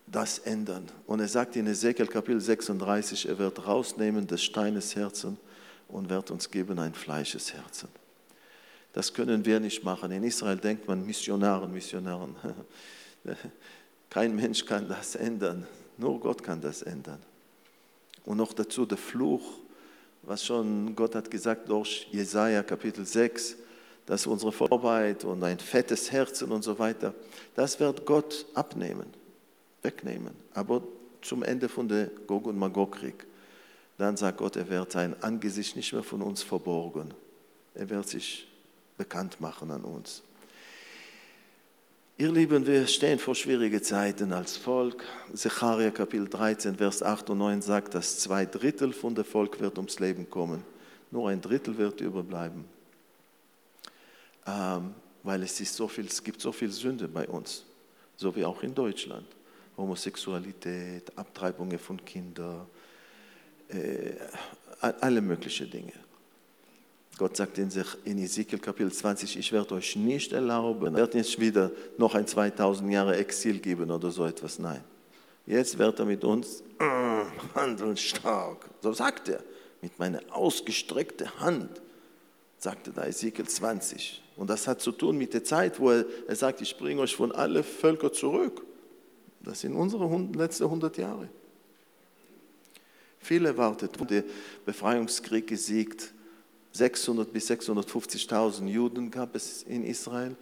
[0.07, 0.87] das ändern.
[1.07, 5.37] Und er sagt in Ezekiel Kapitel 36, er wird rausnehmen des Steines Herzen
[5.89, 7.89] und wird uns geben ein Fleisches Herzen.
[8.93, 10.11] Das können wir nicht machen.
[10.11, 12.35] In Israel denkt man Missionaren, Missionaren.
[14.11, 15.67] Kein Mensch kann das ändern.
[15.99, 17.21] Nur Gott kann das ändern.
[18.25, 19.59] Und noch dazu der Fluch,
[20.23, 23.57] was schon Gott hat gesagt durch Jesaja Kapitel 6,
[24.07, 27.15] dass unsere Vorarbeit und ein fettes Herzen und so weiter,
[27.55, 29.07] das wird Gott abnehmen,
[29.83, 30.35] wegnehmen.
[30.55, 30.83] Aber
[31.23, 33.27] zum Ende von der Gog- und Magog-Krieg,
[33.99, 37.15] dann sagt Gott, er wird sein Angesicht nicht mehr von uns verborgen.
[37.75, 38.47] Er wird sich
[38.97, 40.23] bekannt machen an uns.
[42.19, 45.05] Ihr Lieben, wir stehen vor schwierigen Zeiten als Volk.
[45.35, 49.77] Zecharia Kapitel 13, Vers 8 und 9 sagt, dass zwei Drittel von der Volk wird
[49.77, 50.65] ums Leben kommen.
[51.11, 52.65] Nur ein Drittel wird überbleiben
[54.47, 57.65] ähm, weil es, ist so viel, es gibt so viel Sünde bei uns,
[58.17, 59.27] so wie auch in Deutschland.
[59.77, 62.67] Homosexualität, Abtreibungen von Kindern,
[63.69, 64.15] äh,
[64.81, 65.93] alle möglichen Dinge.
[67.19, 67.71] Gott sagt in,
[68.05, 72.27] in Ezekiel Kapitel 20, ich werde euch nicht erlauben, er wird nicht wieder noch ein
[72.27, 74.59] 2000 Jahre Exil geben oder so etwas.
[74.59, 74.85] Nein.
[75.47, 77.25] Jetzt wird er mit uns äh,
[77.55, 78.69] handeln stark.
[78.83, 79.43] So sagt er,
[79.81, 81.81] mit meiner ausgestreckten Hand,
[82.59, 84.23] sagte da Ezekiel 20.
[84.37, 87.17] Und das hat zu tun mit der Zeit, wo er, er sagt, ich bringe euch
[87.17, 88.63] von allen Völkern zurück.
[89.41, 91.29] Das sind unsere letzten 100 Jahre.
[93.27, 94.23] Viele warteten, der
[94.65, 96.13] Befreiungskrieg gesiegt.
[96.71, 100.37] 600 bis 650.000 Juden gab es in Israel.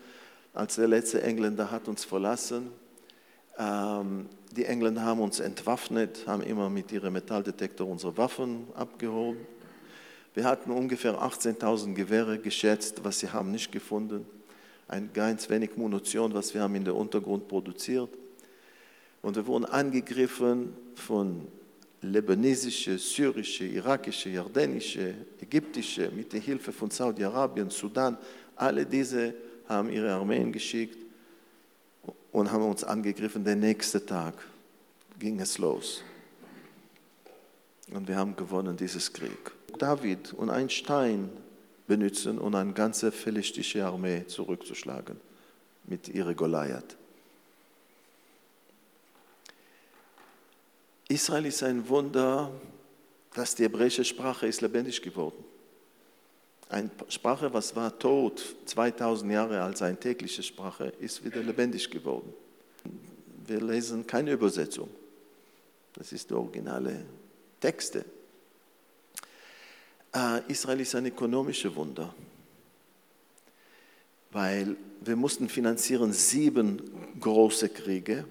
[0.53, 2.69] Als der letzte Engländer hat uns verlassen,
[3.59, 9.39] ähm, die Engländer haben uns entwaffnet, haben immer mit ihrem Metalldetektor unsere Waffen abgeholt,
[10.35, 14.27] wir hatten ungefähr 18.000 Gewehre geschätzt, was sie haben nicht gefunden.
[14.89, 18.11] Ein ganz wenig Munition, was wir haben in der Untergrund produziert.
[19.23, 21.49] Und wir wurden angegriffen von
[22.11, 28.17] libanesische, syrische, irakische, jordanische, ägyptische, mit der Hilfe von Saudi-Arabien, Sudan.
[28.57, 29.35] Alle diese
[29.69, 30.99] haben ihre Armeen geschickt
[32.33, 33.45] und haben uns angegriffen.
[33.45, 34.35] Der nächste Tag
[35.19, 36.03] ging es los.
[37.93, 39.53] Und wir haben gewonnen dieses Krieg.
[39.79, 41.31] David und einen Stein
[41.87, 45.21] benutzen, um eine ganze phililistische Armee zurückzuschlagen
[45.85, 46.97] mit ihrer Goliath.
[51.09, 52.51] Israel ist ein Wunder,
[53.35, 55.45] dass die hebräische Sprache ist lebendig geworden.
[56.69, 62.33] Eine Sprache, was war tot 2000 Jahre als eine tägliche Sprache, ist wieder lebendig geworden.
[63.47, 64.89] Wir lesen keine Übersetzung.
[65.93, 67.05] Das ist der originale
[67.61, 68.05] Texte.
[70.15, 72.15] Äh, Israel ist ein ökonomisches Wunder,
[74.31, 76.81] weil wir mussten finanzieren sieben
[77.21, 78.25] große Kriege,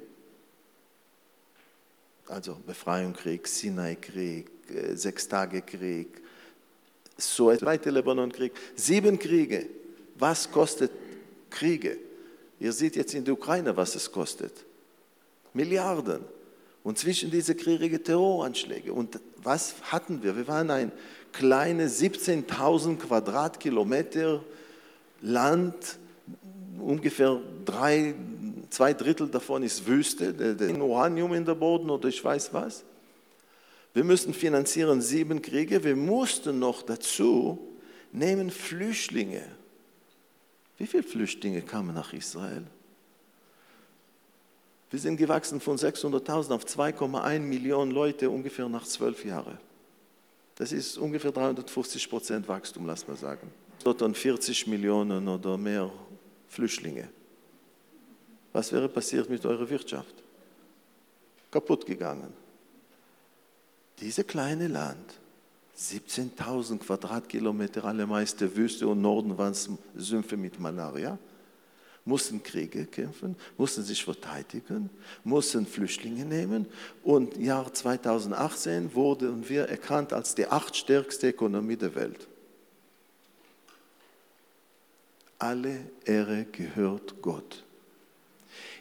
[2.34, 6.22] also Befreiungskrieg, Sinai-Krieg, äh, Sechstagekrieg,
[7.16, 9.68] so ein zweiter Libanon-Krieg, sieben Kriege.
[10.18, 10.92] Was kostet
[11.50, 11.98] Kriege?
[12.60, 14.66] Ihr seht jetzt in der Ukraine, was es kostet.
[15.54, 16.22] Milliarden.
[16.84, 18.92] Und zwischen diese Kriege Terroranschläge.
[18.92, 20.36] Und was hatten wir?
[20.36, 20.92] Wir waren ein
[21.32, 24.44] kleine 17.000 Quadratkilometer
[25.22, 26.00] Land,
[26.80, 28.16] ungefähr drei,
[28.74, 32.84] zwei Drittel davon ist Wüste, der, Uranium in der Boden oder ich weiß was.
[33.94, 35.84] Wir müssen finanzieren sieben Kriege.
[35.84, 37.60] Wir mussten noch dazu
[38.12, 39.44] nehmen Flüchtlinge.
[40.78, 42.64] Wie viele Flüchtlinge kamen nach Israel?
[44.90, 49.58] Wir sind gewachsen von 600.000 auf 2,1 Millionen Leute ungefähr nach zwölf Jahren.
[50.56, 53.52] Das ist ungefähr 350 Prozent Wachstum, lass mal sagen.
[53.84, 55.92] Dort 40 Millionen oder mehr
[56.48, 57.10] Flüchtlinge.
[58.54, 60.16] Was wäre passiert mit eurer Wirtschaft?
[61.52, 62.32] Kaputt gegangen.
[64.00, 65.20] Dieses kleine Land,
[65.78, 69.56] 17.000 Quadratkilometer, alle meiste Wüste und Norden waren
[69.96, 71.18] Sümpfe mit Malaria
[72.06, 74.90] mussten Kriege kämpfen, mussten sich verteidigen,
[75.24, 76.68] mussten Flüchtlinge nehmen.
[77.04, 82.28] Und im Jahr 2018 wurden wir erkannt als die achtstärkste Ökonomie der Welt.
[85.40, 87.64] Alle Ehre gehört Gott.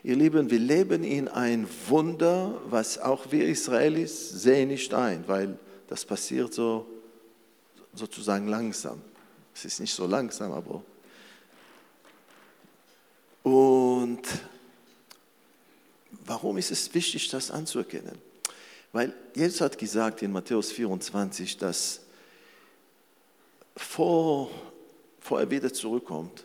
[0.04, 5.56] Ihr Lieben, wir leben in ein Wunder, was auch wir Israelis sehen nicht ein, weil
[5.86, 6.86] das passiert so
[7.94, 9.00] sozusagen langsam.
[9.54, 10.82] Es ist nicht so langsam, aber
[13.44, 14.22] und
[16.24, 18.18] warum ist es wichtig, das anzuerkennen?
[18.92, 22.00] Weil Jesus hat gesagt in Matthäus 24, dass
[23.76, 24.50] vor,
[25.20, 26.44] vor er wieder zurückkommt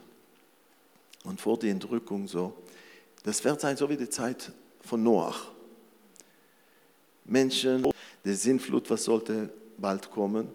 [1.23, 2.53] und vor der Entrückung so,
[3.23, 4.51] das wird sein so wie die Zeit
[4.81, 5.51] von Noach.
[7.25, 7.85] Menschen,
[8.23, 10.49] der Sinnflut, was sollte bald kommen.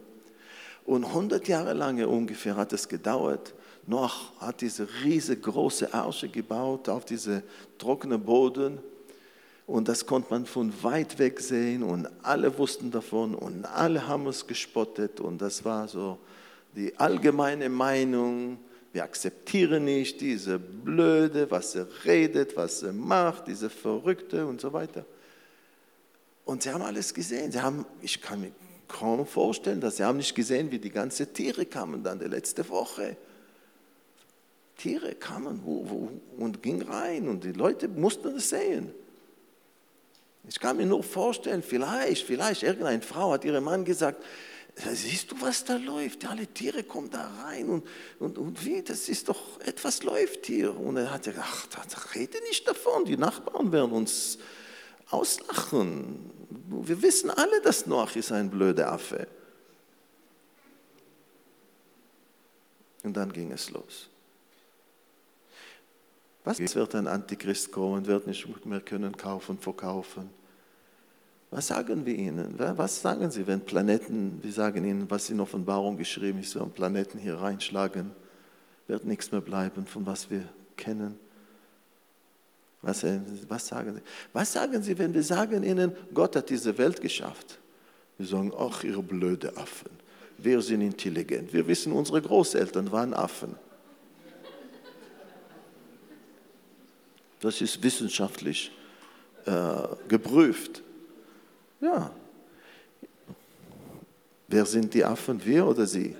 [0.85, 3.55] Und 100 Jahre lang ungefähr hat es gedauert,
[3.87, 7.43] Noach hat diese riesengroße Arche gebaut auf diese
[7.79, 8.79] trockenen Boden.
[9.67, 14.27] Und das konnte man von weit weg sehen und alle wussten davon und alle haben
[14.27, 15.21] es gespottet.
[15.21, 16.19] Und das war so
[16.77, 18.59] die allgemeine Meinung.
[18.93, 24.73] Wir akzeptieren nicht diese Blöde, was er redet, was er macht, diese Verrückte und so
[24.73, 25.07] weiter.
[26.45, 27.53] Und sie haben alles gesehen.
[27.53, 28.53] Sie haben, ich kann mir
[28.89, 32.69] kaum vorstellen, dass sie haben nicht gesehen, wie die ganzen Tiere kamen dann die letzte
[32.69, 33.17] Woche.
[34.77, 35.61] Tiere kamen
[36.39, 38.93] und gingen rein und die Leute mussten es sehen.
[40.49, 44.23] Ich kann mir nur vorstellen, vielleicht, vielleicht irgendeine Frau hat ihrem Mann gesagt,
[44.77, 46.25] siehst du, was da läuft?
[46.27, 47.87] Alle Tiere kommen da rein und,
[48.19, 50.79] und, und wie, das ist doch, etwas läuft hier.
[50.79, 54.39] Und er hat gesagt, ach, rede nicht davon, die Nachbarn werden uns
[55.11, 56.31] auslachen.
[56.69, 59.27] Wir wissen alle, dass Noach ist ein blöder Affe.
[63.03, 64.09] Und dann ging es los.
[66.45, 70.31] Was wird ein Antichrist kommen, wird nicht mehr können kaufen, verkaufen?
[71.53, 72.55] Was sagen wir ihnen?
[72.57, 77.19] Was sagen sie, wenn Planeten, wir sagen ihnen, was in Offenbarung geschrieben ist, wenn Planeten
[77.19, 78.11] hier reinschlagen,
[78.87, 81.19] wird nichts mehr bleiben, von was wir kennen?
[82.81, 84.01] Was, äh, was sagen sie?
[84.33, 87.59] Was sagen sie, wenn wir sagen ihnen, Gott hat diese Welt geschafft?
[88.17, 89.91] Wir sagen, ach, ihr blöde Affen.
[90.39, 91.53] Wir sind intelligent.
[91.53, 93.57] Wir wissen, unsere Großeltern waren Affen.
[97.41, 98.73] Das ist wissenschaftlich
[99.45, 100.83] äh, geprüft.
[101.83, 102.13] Ja.
[104.47, 106.17] Wer sind die Affen, wir oder sie?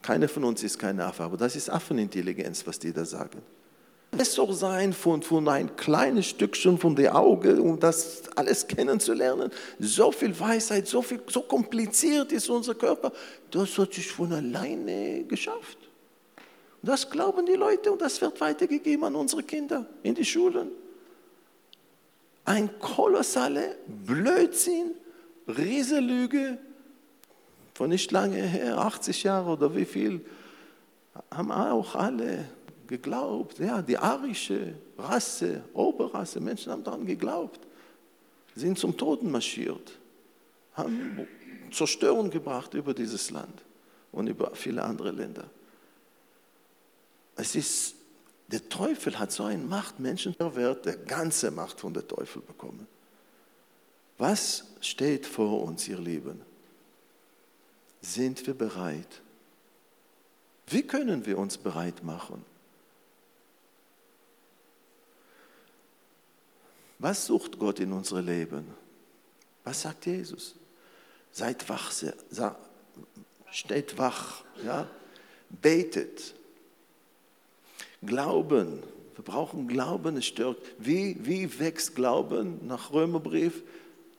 [0.00, 3.42] Keiner von uns ist kein Affe, aber das ist Affenintelligenz, was die da sagen.
[4.10, 9.50] Besser sein von, von ein kleines Stückchen von der Auge, um das alles kennenzulernen.
[9.78, 13.12] So viel Weisheit, so, viel, so kompliziert ist unser Körper,
[13.50, 15.78] das hat sich von alleine geschafft.
[16.82, 20.70] Das glauben die Leute und das wird weitergegeben an unsere Kinder in die Schulen.
[22.44, 24.94] Ein kolossaler Blödsinn,
[25.46, 26.58] Riesenlüge
[27.74, 30.24] von nicht lange her, 80 Jahre oder wie viel,
[31.30, 32.44] haben auch alle
[32.86, 33.58] geglaubt.
[33.58, 37.60] Ja, die arische Rasse, Oberrasse, Menschen haben daran geglaubt,
[38.54, 39.92] sind zum Toten marschiert,
[40.74, 41.26] haben
[41.72, 43.62] Zerstörung gebracht über dieses Land
[44.12, 45.44] und über viele andere Länder.
[47.36, 47.94] Es ist,
[48.50, 52.86] der Teufel hat so eine Macht, Menschen wird der ganze Macht von der Teufel bekommen.
[54.18, 56.40] Was steht vor uns, ihr Lieben?
[58.02, 59.22] Sind wir bereit?
[60.66, 62.44] Wie können wir uns bereit machen?
[66.98, 68.66] Was sucht Gott in unser Leben?
[69.64, 70.54] Was sagt Jesus?
[71.32, 71.92] Seid wach,
[73.50, 74.88] steht wach, ja?
[75.48, 76.34] betet,
[78.04, 78.82] Glauben.
[79.14, 80.62] Wir brauchen Glauben, es stärkt.
[80.78, 83.62] Wie, wie wächst Glauben nach Römerbrief?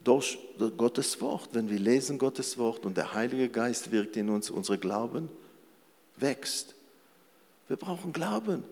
[0.04, 0.38] Durch
[0.76, 1.50] Gottes Wort.
[1.52, 5.28] Wenn wir lesen Gottes Wort und der Heilige Geist wirkt in uns, unser Glauben
[6.16, 6.74] wächst.
[7.68, 8.64] Wir brauchen Glauben,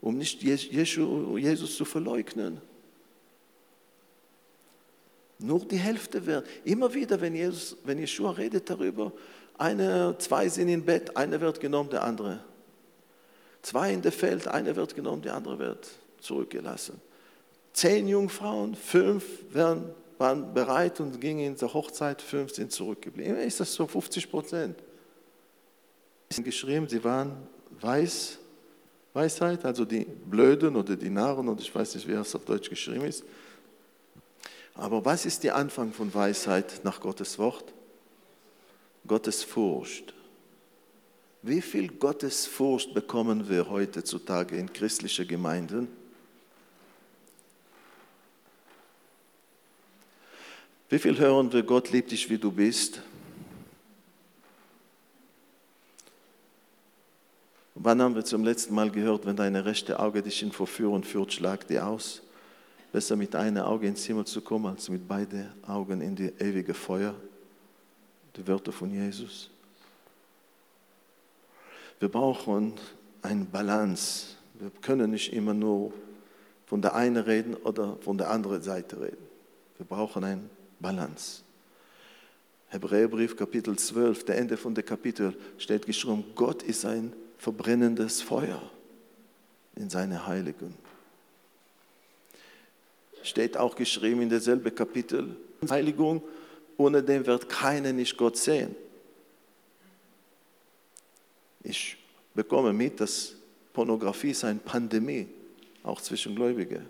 [0.00, 2.60] um nicht Jesus zu verleugnen.
[5.38, 6.46] Nur die Hälfte wird.
[6.64, 9.12] Immer wieder, wenn, Jesus, wenn Jeshua redet darüber,
[9.58, 12.40] eine, zwei sind im Bett, einer wird genommen, der andere
[13.66, 15.88] Zwei in der Feld, einer wird genommen, der andere wird
[16.20, 17.00] zurückgelassen.
[17.72, 23.38] Zehn Jungfrauen, fünf waren, waren bereit und gingen zur Hochzeit, fünf sind zurückgeblieben.
[23.38, 24.78] Ist das so 50 Prozent?
[26.44, 27.38] Geschrieben, sie waren
[27.80, 28.38] weiß,
[29.14, 32.70] Weisheit, also die Blöden oder die Narren, und ich weiß nicht, wie das auf Deutsch
[32.70, 33.24] geschrieben ist.
[34.76, 37.74] Aber was ist der Anfang von Weisheit nach Gottes Wort?
[39.08, 40.14] Gottes Furcht.
[41.46, 45.86] Wie viel Gottesfurcht bekommen wir heutzutage in christlichen Gemeinden?
[50.88, 53.00] Wie viel hören wir, Gott liebt dich, wie du bist?
[57.76, 61.32] Wann haben wir zum letzten Mal gehört, wenn deine rechte Auge dich in Verführung führt,
[61.32, 62.22] schlag die aus?
[62.90, 66.74] Besser mit einem Auge ins Himmel zu kommen, als mit beiden Augen in die ewige
[66.74, 67.14] Feuer.
[68.36, 69.48] Die Wörter von Jesus.
[71.98, 72.74] Wir brauchen
[73.22, 74.36] eine Balance.
[74.54, 75.92] Wir können nicht immer nur
[76.66, 79.26] von der einen reden oder von der anderen Seite reden.
[79.78, 80.42] Wir brauchen eine
[80.78, 81.42] Balance.
[82.68, 88.60] Hebräerbrief Kapitel 12, der Ende von dem Kapitel steht geschrieben, Gott ist ein verbrennendes Feuer
[89.76, 90.74] in seine Heiligen.
[93.22, 95.36] Steht auch geschrieben in derselben Kapitel,
[95.70, 96.22] Heiligung,
[96.76, 98.74] ohne den wird keiner nicht Gott sehen.
[101.68, 101.96] Ich
[102.32, 103.32] bekomme mit, dass
[103.72, 105.26] Pornografie ist eine Pandemie,
[105.82, 106.88] auch zwischen Gläubigen.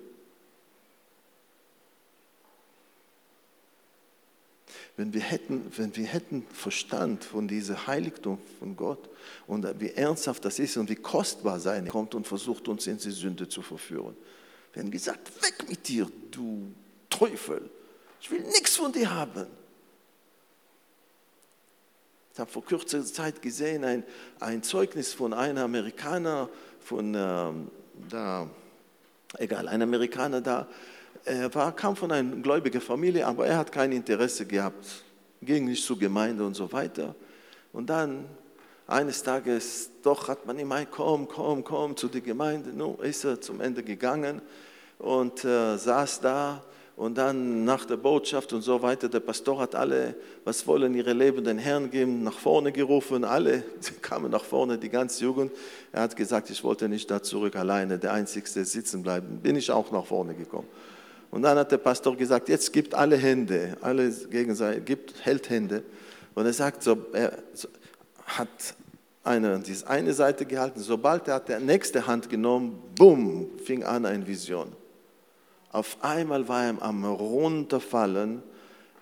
[4.99, 9.09] Wenn wir, hätten, wenn wir hätten Verstand von diesem Heiligtum von Gott
[9.47, 13.11] und wie ernsthaft das ist und wie kostbar sein kommt und versucht uns in die
[13.11, 14.17] Sünde zu verführen.
[14.73, 16.71] Wir haben gesagt, weg mit dir, du
[17.09, 17.71] Teufel.
[18.21, 19.47] Ich will nichts von dir haben.
[22.37, 24.05] Ich habe vor kurzer Zeit gesehen ein,
[24.41, 27.71] ein Zeugnis von einem Amerikaner, von ähm,
[28.11, 28.47] da,
[29.39, 30.69] egal, ein Amerikaner da,
[31.25, 35.03] er war, kam von einer gläubigen Familie, aber er hat kein Interesse gehabt,
[35.41, 37.15] ging nicht zur Gemeinde und so weiter.
[37.73, 38.27] Und dann
[38.87, 42.69] eines Tages, doch hat man ihm gesagt, komm, komm, komm zu der Gemeinde.
[42.69, 44.43] Nun ist er zum Ende gegangen
[44.99, 46.63] und äh, saß da
[46.97, 51.13] und dann nach der Botschaft und so weiter, der Pastor hat alle, was wollen ihre
[51.13, 53.23] Leben den Herrn geben, nach vorne gerufen.
[53.23, 53.63] Alle
[54.03, 55.53] kamen nach vorne, die ganze Jugend.
[55.93, 59.41] Er hat gesagt, ich wollte nicht da zurück alleine, der Einzige sitzen bleiben.
[59.43, 60.69] Bin ich auch nach vorne gekommen.
[61.31, 65.83] Und dann hat der Pastor gesagt, jetzt gibt alle Hände, alle gegenseitig, gibt, hält Hände.
[66.35, 67.37] Und er sagt, so, er
[68.25, 68.49] hat
[69.23, 74.07] eine, diese eine Seite gehalten, sobald er hat der nächste Hand genommen, bumm, fing an
[74.07, 74.73] eine Vision.
[75.73, 78.43] Auf einmal war er am runterfallen,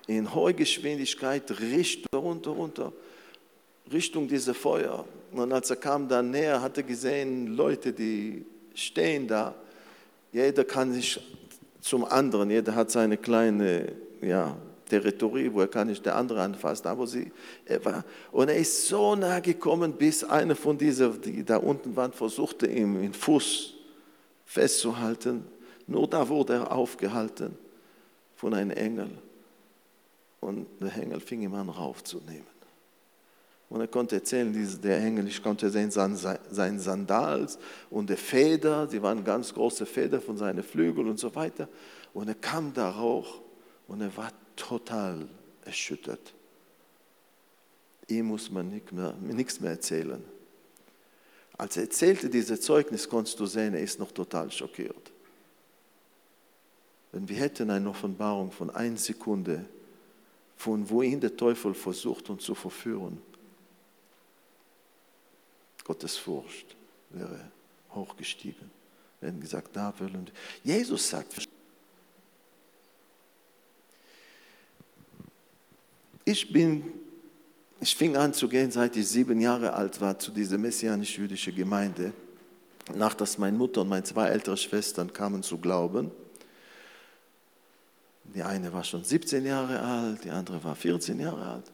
[0.07, 2.93] in hoher Geschwindigkeit, Richtung, runter, runter,
[3.91, 5.05] Richtung dieser Feuer.
[5.31, 9.55] Und als er kam dann näher, hat er gesehen, Leute, die stehen da.
[10.31, 11.19] Jeder kann sich
[11.81, 14.55] zum anderen, jeder hat seine kleine ja,
[14.89, 16.87] Territorie, wo er kann nicht der andere anfassen.
[16.87, 17.31] Aber sie,
[17.65, 21.95] er war, und er ist so nah gekommen, bis einer von diesen, die da unten
[21.95, 23.73] waren, versuchte, ihm den Fuß
[24.45, 25.45] festzuhalten.
[25.87, 27.57] Nur da wurde er aufgehalten
[28.35, 29.09] von einem Engel.
[30.39, 32.55] Und der Engel fing ihm an, raufzunehmen.
[33.69, 37.57] Und er konnte erzählen, der Engel, ich konnte sehen, sein Sandals
[37.89, 41.67] und die Feder, die waren ganz große Feder von seinen Flügeln und so weiter.
[42.13, 43.41] Und er kam da hoch
[43.87, 45.27] und er war total
[45.65, 46.33] erschüttert.
[48.07, 50.23] Ihm muss man nicht mehr, nichts mehr erzählen.
[51.57, 55.11] Als er erzählte dieses Zeugnis, konntest du sehen, er ist noch total schockiert.
[57.15, 59.63] Wenn wir hätten eine Offenbarung von einer Sekunde,
[60.57, 63.21] von wohin der Teufel versucht, uns zu verführen.
[65.85, 66.75] Gottes Furcht
[67.11, 67.39] wäre
[67.93, 68.69] hochgestiegen.
[69.21, 70.29] Wir hätten gesagt, da wollen
[70.61, 71.47] Jesus sagt,
[76.25, 76.83] ich bin,
[77.79, 82.11] ich fing an zu gehen, seit ich sieben Jahre alt war, zu dieser messianisch-jüdischen Gemeinde.
[82.93, 86.11] Nach dass meine Mutter und meine zwei ältere Schwestern kamen zu glauben.
[88.33, 91.71] Die eine war schon 17 Jahre alt, die andere war 14 Jahre alt.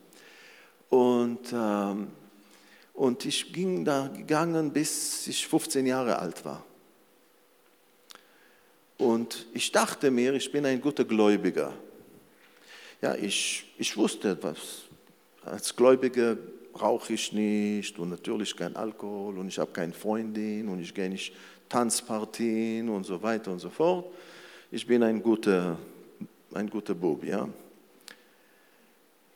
[0.90, 2.08] Und, ähm,
[2.94, 6.64] und ich ging da gegangen, bis ich 15 Jahre alt war.
[8.98, 11.74] Und ich dachte mir, ich bin ein guter Gläubiger.
[13.02, 14.84] Ja, ich, ich wusste, was,
[15.44, 16.38] als Gläubiger
[16.80, 21.10] rauche ich nicht und natürlich kein Alkohol und ich habe keine Freundin und ich gehe
[21.10, 21.34] nicht
[21.68, 24.06] Tanzpartien und so weiter und so fort.
[24.70, 25.78] Ich bin ein guter
[26.54, 27.48] ein guter Bub, ja.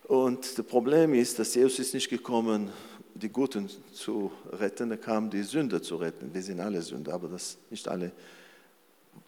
[0.07, 2.69] Und das Problem ist, dass Jesus ist nicht gekommen,
[3.15, 6.33] die Guten zu retten, er kam, die Sünder zu retten.
[6.33, 8.11] Wir sind alle Sünder, aber das nicht alle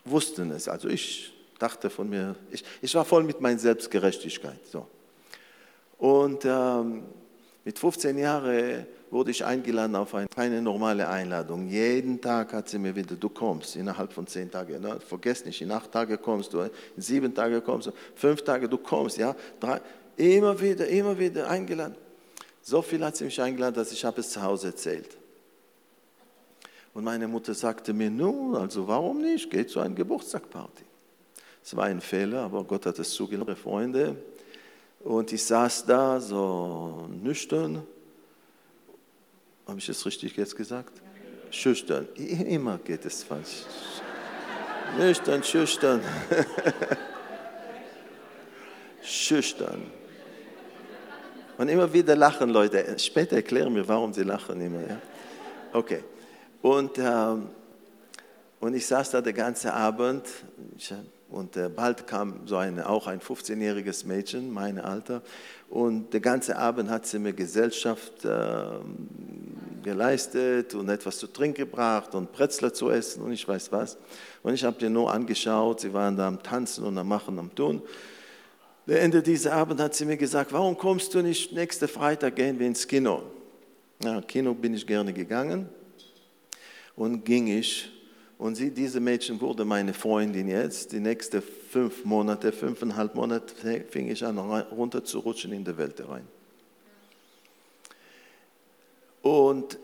[0.05, 0.67] wussten es.
[0.67, 4.59] Also ich dachte von mir, ich, ich war voll mit meiner Selbstgerechtigkeit.
[4.69, 4.85] So.
[5.97, 7.03] Und ähm,
[7.63, 11.67] mit 15 Jahren wurde ich eingeladen auf eine, eine, normale Einladung.
[11.67, 14.81] Jeden Tag hat sie mir wieder, du kommst innerhalb von zehn Tagen.
[14.81, 14.99] Ne?
[14.99, 18.77] Vergiss nicht, in acht Tagen kommst du, in sieben Tagen kommst du, fünf Tage du
[18.77, 19.17] kommst.
[19.17, 19.35] Ja?
[19.59, 19.81] Drei,
[20.17, 21.95] immer wieder, immer wieder eingeladen.
[22.61, 25.17] So viel hat sie mich eingeladen, dass ich habe es zu Hause erzählt.
[26.93, 29.49] Und meine Mutter sagte mir, nun, also warum nicht?
[29.49, 30.83] Geh zu einer Geburtstagparty.
[31.63, 34.15] Es war ein Fehler, aber Gott hat es zugelassen, Freunde.
[35.01, 37.83] Und ich saß da so nüchtern.
[39.67, 41.01] Habe ich es richtig jetzt gesagt?
[41.51, 42.07] Schüchtern.
[42.15, 43.65] Immer geht es falsch.
[44.97, 46.01] nüchtern, schüchtern.
[49.01, 49.91] schüchtern.
[51.57, 52.97] Und immer wieder lachen Leute.
[52.99, 54.81] Später erklären mir, warum sie lachen immer.
[54.81, 55.01] Ja?
[55.73, 56.03] Okay.
[56.61, 57.49] Und, ähm,
[58.59, 60.27] und ich saß da den ganzen Abend.
[60.77, 60.93] Ich,
[61.29, 65.21] und äh, bald kam so eine, auch ein 15-jähriges Mädchen, mein Alter.
[65.69, 68.65] Und den ganzen Abend hat sie mir Gesellschaft äh,
[69.83, 73.97] geleistet und etwas zu trinken gebracht und Bretzler zu essen und ich weiß was.
[74.43, 77.53] Und ich habe dir nur angeschaut, sie waren da am Tanzen und am Machen, am
[77.53, 77.81] Tun.
[78.85, 82.57] Am Ende dieses Abend hat sie mir gesagt, warum kommst du nicht, nächsten Freitag gehen
[82.57, 83.23] wir ins Kino.
[84.01, 85.67] Ja, Kino bin ich gerne gegangen
[86.95, 87.96] und ging ich
[88.37, 90.91] und sie, diese Mädchen wurde meine Freundin jetzt.
[90.91, 96.07] Die nächsten fünf Monate, fünfeinhalb Monate fing ich an, runter zu rutschen in die Welt
[96.07, 96.27] rein.
[99.23, 99.79] Und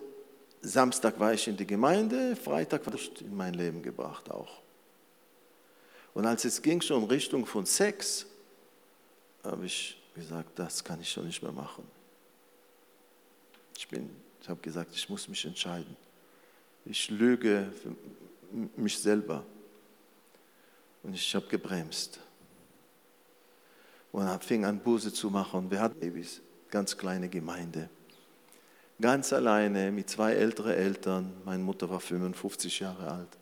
[0.61, 4.61] Samstag war ich in die Gemeinde, Freitag war ich in mein Leben gebracht auch.
[6.13, 8.27] Und als es ging schon Richtung von Sex,
[9.43, 11.83] habe ich gesagt, das kann ich schon nicht mehr machen.
[13.75, 13.87] Ich,
[14.41, 15.97] ich habe gesagt, ich muss mich entscheiden.
[16.85, 17.71] Ich lüge
[18.75, 19.43] mich selber.
[21.03, 22.19] Und ich habe gebremst.
[24.11, 25.69] Und fing an, Buße zu machen.
[25.69, 27.89] Wir hatten Babys, ganz kleine Gemeinde.
[29.01, 31.33] Ganz alleine mit zwei älteren Eltern.
[31.43, 33.37] Meine Mutter war 55 Jahre alt.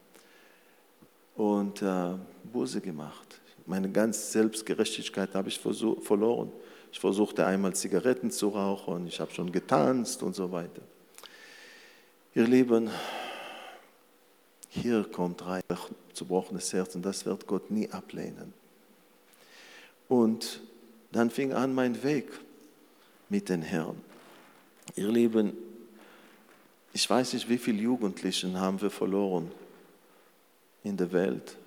[1.35, 2.13] Und äh,
[2.51, 3.41] Buße gemacht.
[3.65, 6.51] Meine ganze Selbstgerechtigkeit habe ich verloren.
[6.91, 10.81] Ich versuchte einmal Zigaretten zu rauchen, ich habe schon getanzt und so weiter.
[12.35, 12.89] Ihr Lieben,
[14.73, 15.61] hier kommt rein,
[16.13, 18.53] zerbrochenes Herz und das wird Gott nie ablehnen.
[20.07, 20.61] Und
[21.11, 22.31] dann fing an mein Weg
[23.27, 24.01] mit den Herrn.
[24.95, 25.53] Ihr Lieben,
[26.93, 29.51] ich weiß nicht, wie viele Jugendlichen haben wir verloren
[30.83, 31.57] in der Welt,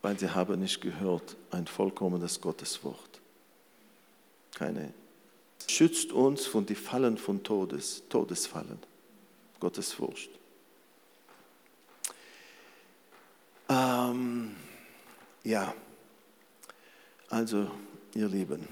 [0.00, 3.20] weil sie haben nicht gehört ein vollkommenes Gotteswort.
[4.54, 4.94] Keine.
[5.68, 8.78] Schützt uns von den Fallen von Todes, Todesfallen,
[9.60, 10.39] Gottesfurcht.
[13.70, 14.56] Ähm,
[15.44, 15.72] ja,
[17.28, 17.70] also
[18.14, 18.66] ihr Lieben,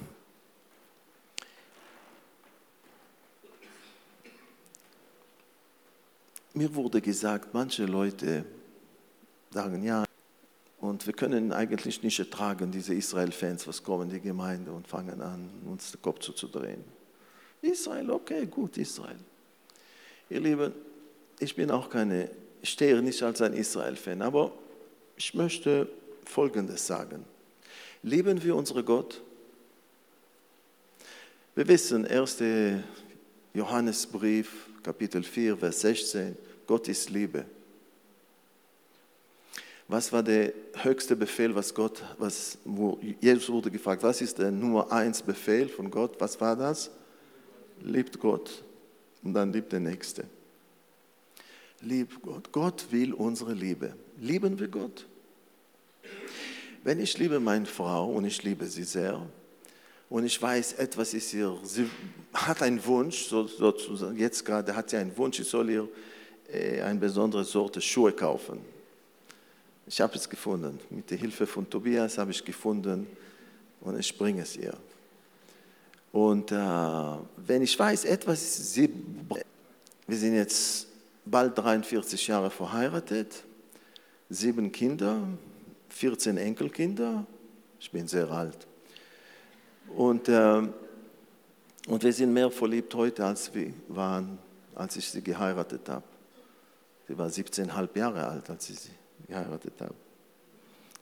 [6.53, 8.45] mir wurde gesagt, manche Leute
[9.53, 10.05] sagen ja,
[10.81, 15.23] und wir können eigentlich nicht ertragen, diese Israel-Fans, was kommen in die Gemeinde und fangen
[15.23, 16.83] an, uns den Kopf zuzudrehen.
[17.63, 19.19] Israel, okay, gut, Israel.
[20.29, 20.73] Ihr Lieben,
[21.39, 22.29] ich bin auch keine,
[22.63, 24.51] ich stehe nicht als ein Israel-Fan, aber
[25.19, 25.89] ich möchte
[26.25, 27.25] Folgendes sagen.
[28.03, 29.21] Lieben wir unseren Gott?
[31.57, 32.39] Wir wissen, 1.
[33.53, 37.45] Johannesbrief, Kapitel 4, Vers 16, Gott ist Liebe.
[39.89, 42.59] Was war der höchste Befehl, was Gott, was,
[43.21, 46.15] Jesus wurde gefragt, was ist der Nummer eins Befehl von Gott?
[46.21, 46.91] Was war das?
[47.81, 48.63] Liebt Gott
[49.25, 50.25] und dann liebt der Nächste.
[51.81, 52.53] Lieb Gott.
[52.53, 53.95] Gott will unsere Liebe.
[54.21, 55.07] Lieben wir Gott?
[56.83, 59.21] Wenn ich liebe meine Frau und ich liebe sie sehr
[60.11, 61.89] und ich weiß, etwas ist ihr, sie
[62.33, 65.89] hat einen Wunsch, sozusagen, jetzt gerade hat sie einen Wunsch, ich soll ihr
[66.51, 68.61] äh, eine besondere Sorte Schuhe kaufen.
[69.87, 70.79] Ich habe es gefunden.
[70.91, 73.07] Mit der Hilfe von Tobias habe ich gefunden
[73.81, 74.75] und ich bringe es ihr.
[76.11, 78.93] Und äh, wenn ich weiß, etwas, sie,
[80.07, 80.89] wir sind jetzt
[81.25, 83.45] bald 43 Jahre verheiratet,
[84.31, 85.23] sieben Kinder,
[85.91, 87.27] 14 Enkelkinder.
[87.81, 88.67] Ich bin sehr alt.
[89.97, 90.63] Und, äh,
[91.89, 94.39] und wir sind mehr verliebt heute, als wir waren,
[94.75, 96.05] als ich sie geheiratet habe.
[97.07, 98.91] Sie war 17,5 Jahre alt, als ich sie
[99.27, 99.95] geheiratet habe.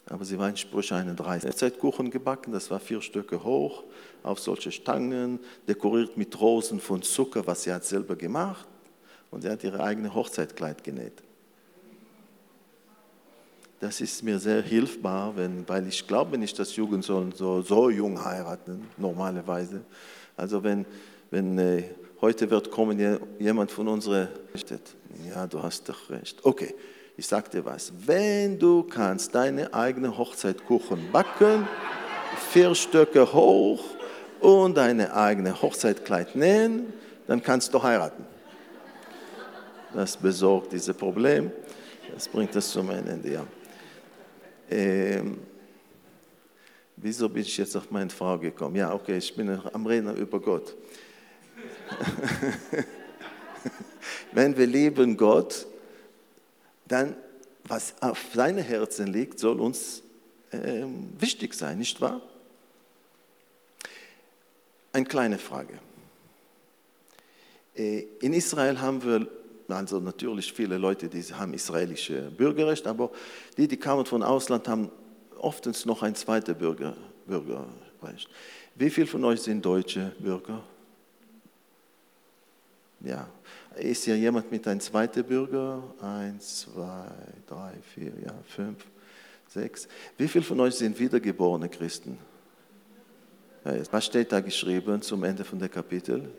[0.09, 1.53] Aber sie war in Sprüche 31.
[1.57, 3.83] Zeit Kuchen gebacken, das war vier Stücke hoch,
[4.23, 8.69] auf solche Stangen, dekoriert mit Rosen von Zucker, was sie hat selber gemacht.
[9.33, 11.26] Und sie hat ihre eigene Hochzeitkleid genäht.
[13.81, 17.91] Das ist mir sehr hilfbar, wenn, weil ich glaube nicht, dass Jugend sollen so, so
[17.91, 19.83] jung heiraten, normalerweise.
[20.35, 20.87] Also wenn,
[21.31, 21.85] wenn äh,
[22.23, 22.99] heute wird kommen
[23.39, 24.29] jemand von unserer
[25.35, 26.43] ja, du hast doch recht.
[26.43, 26.75] Okay,
[27.17, 27.93] ich sag dir was.
[28.07, 31.69] Wenn du kannst deine eigene Hochzeitkuchen backen,
[32.51, 33.85] vier Stöcke hoch
[34.41, 36.93] und deine eigene Hochzeitkleid nähen,
[37.27, 38.25] dann kannst du heiraten.
[39.95, 41.51] Das besorgt dieses Problem.
[42.15, 43.47] Das bringt es zum Ende, ja.
[44.71, 45.39] Ähm,
[46.97, 48.77] wieso bin ich jetzt auf meine Frau gekommen?
[48.77, 50.75] Ja, okay, ich bin am Reden über Gott.
[54.33, 55.67] Wenn wir lieben Gott,
[56.87, 57.17] dann
[57.65, 60.03] was auf seinem Herzen liegt, soll uns
[60.51, 60.85] äh,
[61.19, 62.21] wichtig sein, nicht wahr?
[64.93, 65.79] Eine kleine Frage.
[67.75, 69.27] Äh, in Israel haben wir
[69.69, 73.11] also natürlich viele Leute, die haben israelische Bürgerrecht, aber
[73.57, 74.91] die, die kamen von Ausland, haben
[75.39, 76.97] oftens noch ein zweites Bürger,
[77.27, 78.29] Bürgerrecht.
[78.75, 80.63] Wie viele von euch sind deutsche Bürger?
[83.01, 83.29] Ja.
[83.77, 85.83] Ist hier jemand mit einem zweiten Bürger?
[86.01, 87.07] Eins, zwei,
[87.47, 88.85] drei, vier, ja, fünf,
[89.49, 89.87] sechs.
[90.17, 92.19] Wie viele von euch sind wiedergeborene Christen?
[93.91, 96.31] Was steht da geschrieben zum Ende von der Kapitel?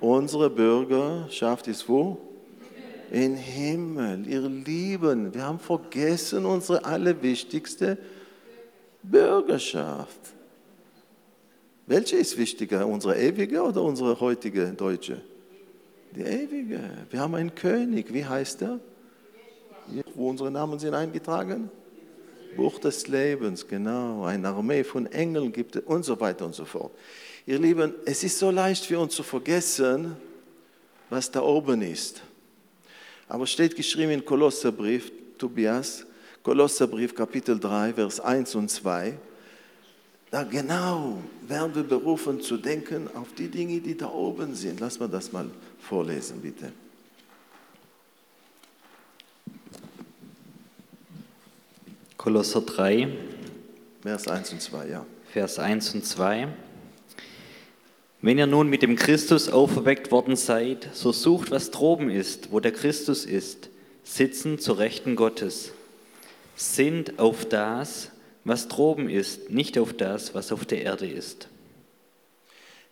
[0.00, 2.35] Unsere Bürgerschaft ist wo?
[3.10, 5.32] In Himmel, ihr Lieben.
[5.32, 7.98] Wir haben vergessen unsere allerwichtigste
[9.02, 10.18] Bürgerschaft.
[11.86, 15.20] Welche ist wichtiger, unsere ewige oder unsere heutige deutsche?
[16.16, 16.80] Die ewige.
[17.10, 18.12] Wir haben einen König.
[18.12, 18.80] Wie heißt er?
[20.14, 21.70] Wo unsere Namen sind eingetragen?
[22.56, 24.24] Buch des Lebens, genau.
[24.24, 26.90] Eine Armee von Engeln gibt es und so weiter und so fort.
[27.46, 30.16] Ihr Lieben, es ist so leicht für uns zu vergessen,
[31.10, 32.22] was da oben ist.
[33.28, 36.06] Aber steht geschrieben in Kolosserbrief, Tobias,
[36.42, 39.18] Kolosserbrief Kapitel 3, Vers 1 und 2,
[40.30, 44.80] da genau werden wir berufen zu denken auf die Dinge, die da oben sind.
[44.80, 46.72] Lass mal das mal vorlesen, bitte.
[52.16, 53.08] Kolosser 3,
[54.02, 55.06] Vers 1 und 2, ja.
[55.32, 56.48] Vers 1 und 2.
[58.26, 62.58] Wenn ihr nun mit dem Christus auferweckt worden seid, so sucht, was droben ist, wo
[62.58, 63.70] der Christus ist,
[64.02, 65.70] sitzen zur Rechten Gottes.
[66.56, 68.10] Sind auf das,
[68.42, 71.46] was droben ist, nicht auf das, was auf der Erde ist.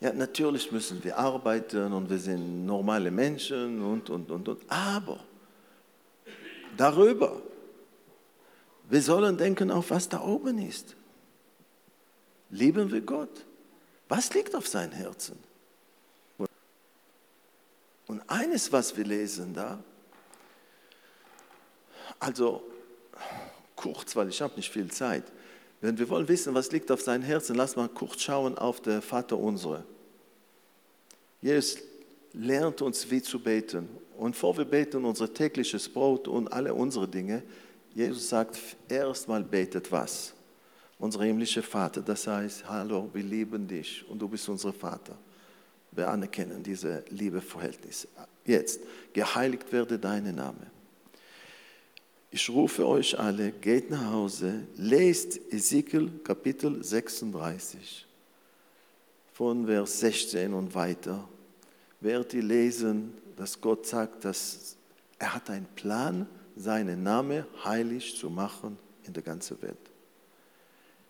[0.01, 4.61] Ja, natürlich müssen wir arbeiten und wir sind normale Menschen und, und, und, und.
[4.69, 5.19] Aber
[6.77, 7.43] darüber,
[8.89, 10.95] wir sollen denken auf, was da oben ist.
[12.51, 13.45] Lieben wir Gott?
[14.17, 15.37] Was liegt auf seinem Herzen?
[18.07, 19.83] Und eines, was wir lesen da,
[22.21, 22.63] also
[23.75, 25.25] kurz, weil ich habe nicht viel Zeit.
[25.81, 29.03] Wenn wir wollen wissen, was liegt auf seinem Herzen, lass mal kurz schauen auf der
[29.03, 29.85] Vater unsere.
[31.43, 31.79] Jesus
[32.35, 33.89] lernt uns, wie zu beten.
[34.17, 37.43] Und vor wir beten unser tägliches Brot und alle unsere Dinge,
[37.93, 38.59] Jesus sagt,
[38.89, 40.35] erstmal betet was?
[40.99, 42.01] Unser himmlischer Vater.
[42.01, 45.17] Das heißt, hallo, wir lieben dich und du bist unser Vater.
[45.91, 48.09] Wir anerkennen diese Liebeverhältnis.
[48.45, 48.81] Jetzt,
[49.13, 50.71] geheiligt werde dein Name.
[52.31, 58.07] Ich rufe euch alle, geht nach Hause, lest Ezekiel Kapitel 36
[59.33, 61.29] von Vers 16 und weiter.
[62.01, 64.77] Werdet ihr lesen, dass Gott sagt, dass
[65.19, 66.27] er hat einen Plan,
[66.57, 69.94] seinen Namen heilig zu machen in der ganzen Welt.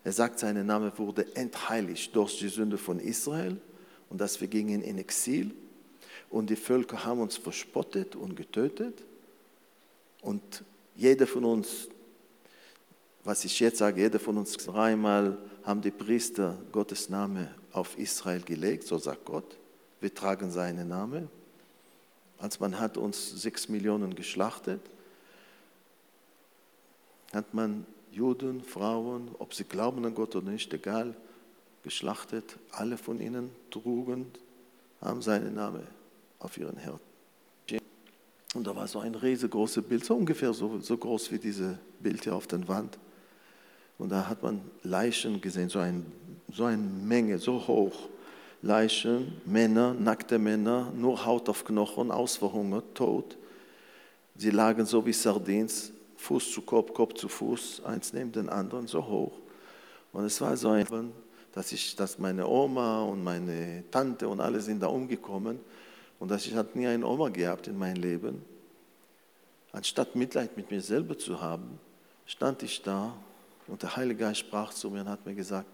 [0.05, 3.57] Er sagt, sein Name wurde entheiligt durch die Sünde von Israel
[4.11, 5.51] und dass wir gingen in Exil
[6.29, 9.03] und die Völker haben uns verspottet und getötet
[10.21, 10.63] und
[10.95, 11.89] jeder von uns,
[13.23, 18.41] was ich jetzt sage, jeder von uns dreimal haben die Priester Gottes Name auf Israel
[18.41, 19.57] gelegt, so sagt Gott.
[20.01, 21.29] Wir tragen seinen Namen.
[22.37, 24.81] Als man hat uns sechs Millionen geschlachtet,
[27.33, 31.13] hat man Juden, Frauen, ob sie glauben an Gott oder nicht, egal,
[31.83, 32.57] geschlachtet.
[32.71, 34.27] Alle von ihnen trugen,
[35.01, 35.83] haben seinen Namen
[36.39, 37.01] auf ihren Herzen.
[38.53, 42.23] Und da war so ein riesengroßes Bild, so ungefähr so, so groß wie dieses Bild
[42.23, 42.97] hier auf der Wand.
[43.97, 46.05] Und da hat man Leichen gesehen, so, ein,
[46.53, 48.07] so eine Menge, so hoch.
[48.61, 53.37] Leichen, Männer, nackte Männer, nur Haut auf Knochen, ausverhungert, tot.
[54.37, 58.87] Sie lagen so wie Sardins, Fuß zu Kopf, Kopf zu Fuß, eins neben den anderen,
[58.87, 59.33] so hoch.
[60.13, 61.11] Und es war so ein,
[61.51, 65.59] dass, ich, dass meine Oma und meine Tante und alle sind da umgekommen
[66.19, 68.43] und dass ich hatte nie eine Oma gehabt in meinem Leben.
[69.71, 71.79] Anstatt Mitleid mit mir selber zu haben
[72.25, 73.13] stand ich da
[73.67, 75.67] und der Heilige Geist sprach zu mir und hat mir gesagt,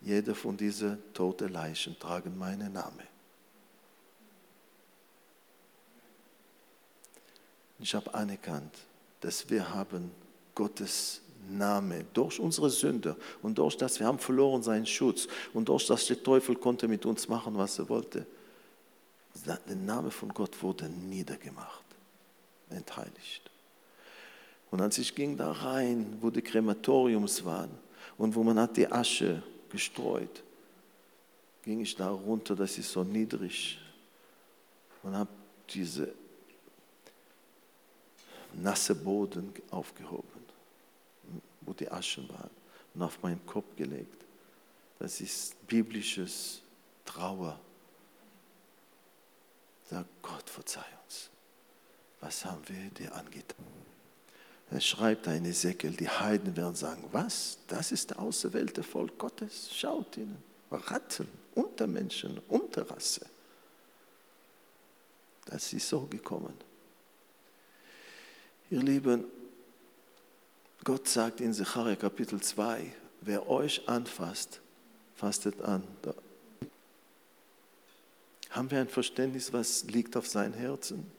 [0.00, 3.08] jede von diesen toten Leichen tragen meinen Namen.
[7.78, 8.74] Ich habe anerkannt,
[9.20, 10.10] dass wir haben
[10.54, 15.86] Gottes Name durch unsere Sünde und durch das wir haben verloren seinen Schutz und durch
[15.86, 18.26] das der Teufel konnte mit uns machen, was er wollte.
[19.46, 21.84] Der Name von Gott wurde niedergemacht,
[22.68, 23.50] entheiligt.
[24.70, 27.70] Und als ich ging da rein, wo die Krematoriums waren
[28.18, 30.42] und wo man hat die Asche gestreut,
[31.64, 33.78] ging ich da runter, das ist so niedrig
[35.02, 35.30] und habe
[35.68, 36.12] diese
[38.54, 40.44] nasse Boden aufgehoben,
[41.62, 42.50] wo die Aschen waren
[42.94, 44.24] und auf meinen Kopf gelegt.
[44.98, 46.60] Das ist biblisches
[47.04, 47.58] Trauer.
[49.88, 51.30] Sag Gott, verzeih uns.
[52.20, 53.64] Was haben wir dir angetan?
[54.70, 57.58] Er schreibt eine Säckel, die Heiden werden sagen, was?
[57.66, 59.74] Das ist der auserwählte Volk Gottes?
[59.74, 60.40] Schaut ihnen.
[60.70, 63.26] Ratten, Untermenschen, Unterrasse.
[65.46, 66.54] Das ist so gekommen.
[68.70, 69.24] Ihr Lieben,
[70.84, 72.92] Gott sagt in Sacharja Kapitel 2,
[73.22, 74.60] wer euch anfasst,
[75.16, 75.82] fastet an.
[78.50, 81.10] Haben wir ein Verständnis, was liegt auf sein Herzen?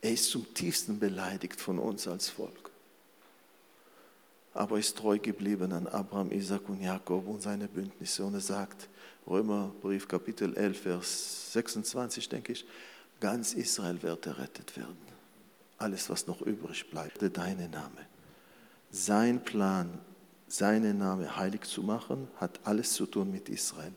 [0.00, 2.70] Er ist zum tiefsten beleidigt von uns als Volk.
[4.54, 8.24] Aber er ist treu geblieben an Abraham, Isaac und Jakob und seine Bündnisse.
[8.24, 8.88] Und er sagt,
[9.26, 12.64] Römerbrief Kapitel 11, Vers 26, denke ich,
[13.18, 15.05] ganz Israel wird errettet werden.
[15.78, 18.06] Alles, was noch übrig bleibt, deine Name.
[18.90, 19.98] Sein Plan,
[20.48, 23.92] seinen Name heilig zu machen, hat alles zu tun mit Israel.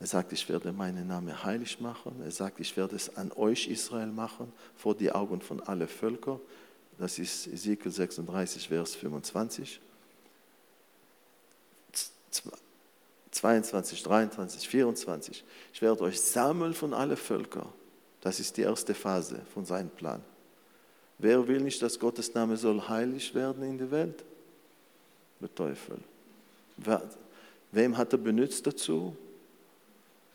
[0.00, 2.20] Er sagt, ich werde meinen Namen heilig machen.
[2.24, 6.40] Er sagt, ich werde es an euch Israel machen, vor die Augen von allen Völkern.
[6.98, 9.80] Das ist Ezekiel 36, Vers 25.
[13.30, 15.44] 22, 23, 24.
[15.72, 17.68] Ich werde euch sammeln von allen Völkern.
[18.20, 20.22] Das ist die erste Phase von seinem Plan.
[21.22, 24.24] Wer will nicht, dass Gottes Name soll heilig werden in der Welt?
[25.40, 25.98] Der Teufel.
[27.70, 29.16] Wem hat er benutzt dazu?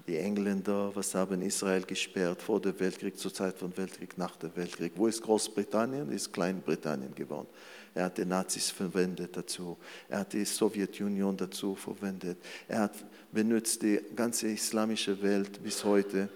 [0.07, 4.55] Die Engländer, was haben Israel gesperrt vor dem Weltkrieg, zur Zeit von Weltkrieg, nach dem
[4.55, 4.93] Weltkrieg.
[4.95, 6.09] Wo ist Großbritannien?
[6.09, 7.49] Ist Kleinbritannien geworden.
[7.93, 9.75] Er hat die Nazis verwendet dazu.
[10.07, 12.37] Er hat die Sowjetunion dazu verwendet.
[12.69, 12.95] Er hat
[13.33, 16.29] benutzt die ganze islamische Welt bis heute.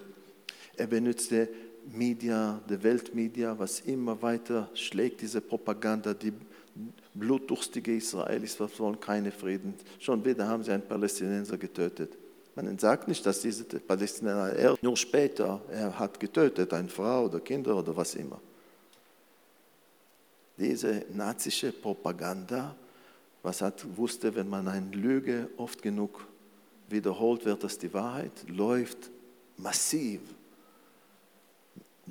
[0.75, 1.47] Er benutzte
[1.93, 6.33] Media, die Weltmedia, was immer weiter schlägt, diese Propaganda, die
[7.13, 9.73] blutdurstige Israelis wollen keine Frieden.
[9.99, 12.17] Schon wieder haben sie einen Palästinenser getötet.
[12.55, 17.39] Man sagt nicht, dass diese Palästinenser, er, nur später, er hat getötet, eine Frau oder
[17.39, 18.39] Kinder oder was immer.
[20.57, 22.75] Diese nazische Propaganda,
[23.41, 26.27] was hat, wusste, wenn man eine Lüge oft genug
[26.89, 29.09] wiederholt, wird das die Wahrheit, läuft
[29.57, 30.21] massiv.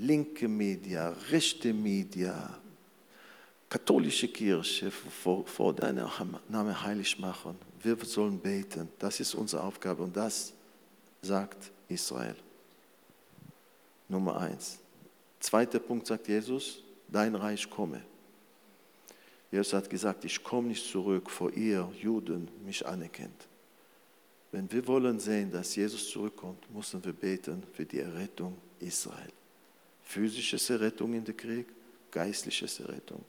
[0.00, 2.58] Linke Media, rechte Media,
[3.68, 6.08] katholische Kirche vor, vor deinem
[6.48, 8.88] Namen heilig machen wir sollen beten.
[8.98, 10.52] Das ist unsere Aufgabe und das
[11.22, 12.36] sagt Israel.
[14.08, 14.78] Nummer eins.
[15.38, 18.02] Zweiter Punkt sagt Jesus, dein Reich komme.
[19.50, 23.48] Jesus hat gesagt, ich komme nicht zurück, vor ihr Juden mich anerkennt.
[24.52, 29.32] Wenn wir wollen sehen, dass Jesus zurückkommt, müssen wir beten für die Errettung Israel.
[30.10, 31.68] Physische Errettung in den Krieg,
[32.10, 33.24] geistliche Errettung.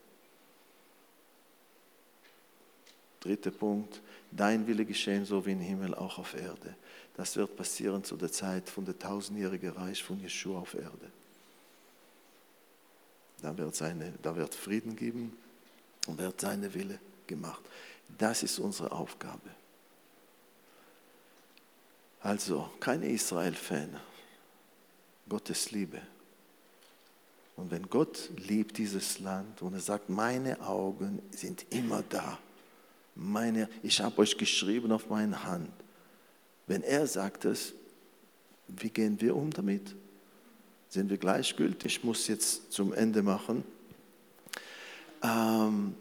[3.20, 4.00] Dritter Punkt,
[4.32, 6.74] dein Wille geschehen, so wie im Himmel, auch auf Erde.
[7.16, 11.12] Das wird passieren zu der Zeit von der tausendjährigen Reich von Jeschua auf Erde.
[13.40, 15.36] Da wird, seine, da wird Frieden geben
[16.08, 17.62] und wird seine Wille gemacht.
[18.18, 19.50] Das ist unsere Aufgabe.
[22.22, 24.00] Also, kein Israel-Fan.
[25.28, 26.02] Gottes Liebe.
[27.56, 32.38] Und wenn Gott liebt dieses Land und er sagt, meine Augen sind immer da,
[33.14, 35.70] meine, ich habe euch geschrieben auf meine Hand.
[36.66, 37.74] Wenn er sagt es,
[38.68, 39.94] wie gehen wir um damit?
[40.88, 41.98] Sind wir gleichgültig?
[41.98, 43.64] Ich muss jetzt zum Ende machen.
[45.22, 45.94] Ähm,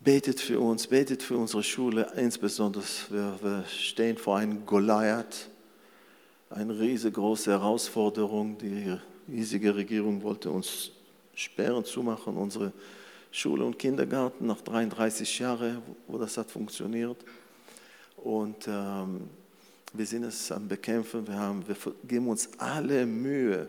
[0.00, 5.48] betet für uns, betet für unsere Schule, insbesondere wir, wir stehen vor einem Goliath,
[6.50, 8.56] eine riesengroße Herausforderung.
[8.58, 8.96] Die
[9.28, 10.90] hiesige Regierung wollte uns
[11.34, 12.72] Sperren zumachen, unsere
[13.30, 17.18] Schule und Kindergarten nach 33 Jahren, wo das hat funktioniert.
[18.16, 19.28] Und ähm,
[19.92, 21.26] wir sind es am Bekämpfen.
[21.26, 23.68] Wir, haben, wir geben uns alle Mühe,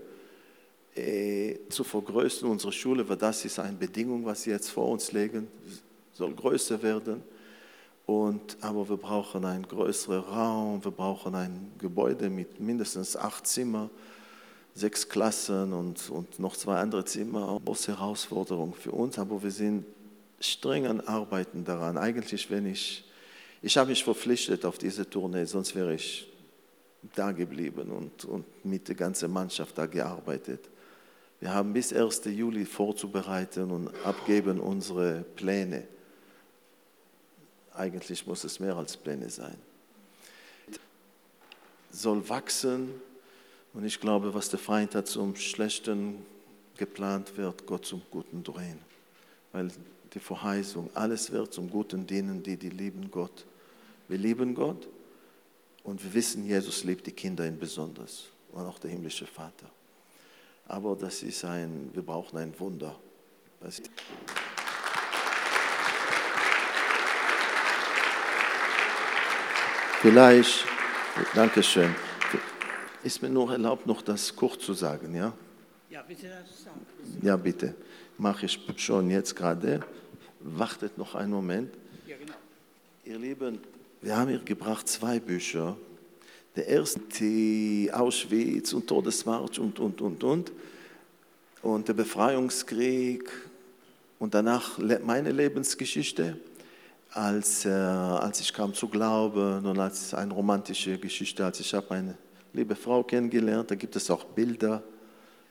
[0.98, 5.12] äh, zu vergrößern, unsere Schule, weil das ist eine Bedingung, was sie jetzt vor uns
[5.12, 5.48] legen,
[6.14, 7.22] soll größer werden.
[8.08, 13.90] Und, aber wir brauchen einen größeren Raum, wir brauchen ein Gebäude mit mindestens acht Zimmern,
[14.78, 17.60] sechs Klassen und, und noch zwei andere Zimmer.
[17.66, 19.86] Große Herausforderung für uns, aber wir sind
[20.40, 21.98] streng an Arbeiten daran.
[21.98, 23.04] Eigentlich, wenn ich,
[23.64, 26.32] ich habe mich verpflichtet auf diese Tournee, sonst wäre ich
[27.16, 30.70] da geblieben und, und mit der ganzen Mannschaft da gearbeitet.
[31.40, 32.26] Wir haben bis 1.
[32.26, 35.88] Juli vorzubereiten und abgeben unsere Pläne.
[37.74, 39.56] Eigentlich muss es mehr als Pläne sein.
[41.92, 42.90] Soll wachsen
[43.78, 46.26] und ich glaube, was der Feind hat zum Schlechten
[46.78, 48.80] geplant wird, Gott zum Guten drehen.
[49.52, 49.70] Weil
[50.16, 53.46] die Verheißung, alles wird zum Guten dienen, die, die lieben Gott.
[54.08, 54.88] Wir lieben Gott
[55.84, 59.70] und wir wissen, Jesus liebt die Kinder in besonders und auch der himmlische Vater.
[60.68, 62.96] Aber das ist ein, wir brauchen ein Wunder.
[70.02, 70.66] Vielleicht,
[71.36, 71.94] danke schön,
[73.04, 75.34] ist mir nur erlaubt, noch das kurz zu sagen, ja?
[75.90, 76.86] Ja, bitte das sagen.
[77.22, 77.76] Ja, bitte.
[78.18, 79.82] Mache ich schon jetzt gerade.
[80.40, 81.74] Wartet noch einen Moment.
[82.06, 82.34] Ja, genau.
[83.06, 83.60] Ihr Lieben,
[84.02, 85.78] wir haben hier gebracht zwei Bücher.
[86.56, 90.52] Der erste, die Auschwitz und Todesmarsch und, und, und, und.
[91.62, 93.30] Und der Befreiungskrieg
[94.20, 96.38] und danach meine Lebensgeschichte,
[97.12, 101.88] als, äh, als ich kam zu Glauben und als eine romantische Geschichte, als ich habe
[101.90, 102.18] meine
[102.54, 103.72] liebe Frau kennengelernt.
[103.72, 104.84] Da gibt es auch Bilder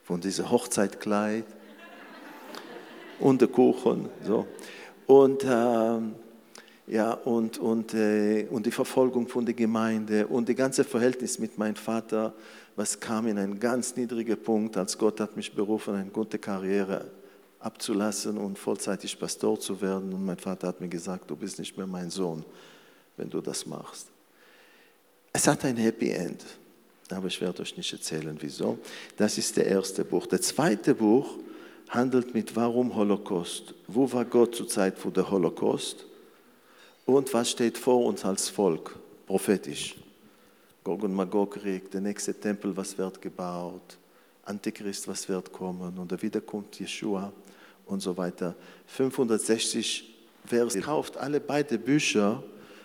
[0.03, 1.45] von diesem Hochzeitkleid
[3.21, 4.09] und der Kuchen.
[4.25, 4.47] So.
[5.07, 6.15] Und, ähm,
[6.87, 11.59] ja, und, und, äh, und die Verfolgung von der Gemeinde und das ganze Verhältnis mit
[11.59, 12.35] meinem Vater,
[12.77, 17.11] was kam in einen ganz niedrigen Punkt, als Gott hat mich berufen, eine gute Karriere
[17.59, 20.13] abzulassen und vollzeitig Pastor zu werden.
[20.13, 22.45] Und mein Vater hat mir gesagt, du bist nicht mehr mein Sohn,
[23.17, 24.09] wenn du das machst.
[25.33, 26.45] Es hat ein Happy End,
[27.13, 28.79] aber ich werde euch nicht erzählen, wieso.
[29.17, 30.27] Das ist der erste Buch.
[30.27, 31.39] Der zweite Buch
[31.89, 33.75] handelt mit Warum Holocaust?
[33.87, 36.07] Wo war Gott zur Zeit vor der Holocaust?
[37.05, 38.97] Und was steht vor uns als Volk,
[39.27, 39.95] prophetisch?
[40.83, 43.99] Gog und Magog-Krieg, der nächste Tempel, was wird gebaut?
[44.45, 45.99] Antichrist, was wird kommen?
[45.99, 47.33] Und wieder kommt Jeshua
[47.87, 48.55] und so weiter.
[48.87, 50.15] 560
[50.47, 50.79] Vers.
[50.81, 52.43] Kauft alle beide Bücher,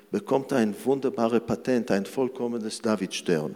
[0.10, 3.56] bekommt ein wunderbares Patent, ein vollkommenes Davidstern.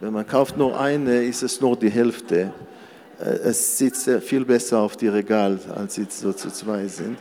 [0.00, 2.54] Wenn man kauft nur eine, ist es nur die Hälfte.
[3.18, 7.18] Äh, Es sehr viel besser auf die Regal, als sie so zu zwei sind.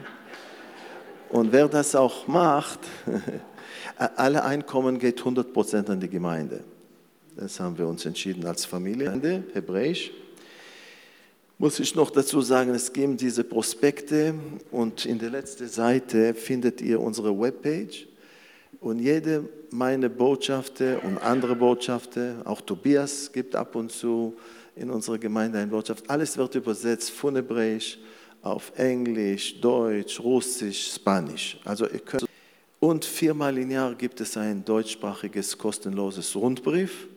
[1.30, 2.80] Und wer das auch macht,
[4.16, 6.62] alle Einkommen geht 100% an die Gemeinde.
[7.36, 10.12] Das haben wir uns entschieden als Familie, hebräisch.
[11.58, 14.36] Muss ich noch dazu sagen, es gibt diese Prospekte
[14.72, 18.08] und in der letzten Seite findet ihr unsere Webpage.
[18.80, 24.36] Und jede meine Botschaften und andere Botschaften, auch Tobias gibt ab und zu
[24.76, 27.98] in unserer Gemeinde eine Botschaft, alles wird übersetzt von Hebräisch
[28.42, 31.60] auf Englisch, Deutsch, Russisch, Spanisch.
[31.66, 32.26] Also ihr könnt
[32.80, 37.08] und viermal im Jahr gibt es ein deutschsprachiges kostenloses Rundbrief.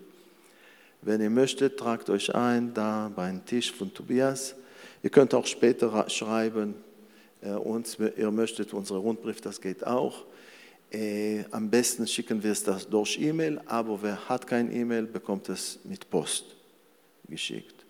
[1.02, 4.56] Wenn ihr möchtet, tragt euch ein, da beim Tisch von Tobias.
[5.04, 6.74] Ihr könnt auch später schreiben,
[7.42, 10.24] äh, uns, ihr möchtet unseren Rundbrief, das geht auch.
[10.92, 15.48] Äh, am besten schicken wir es das durch E-Mail, aber wer hat kein E-Mail, bekommt
[15.48, 16.54] es mit Post
[17.28, 17.74] geschickt.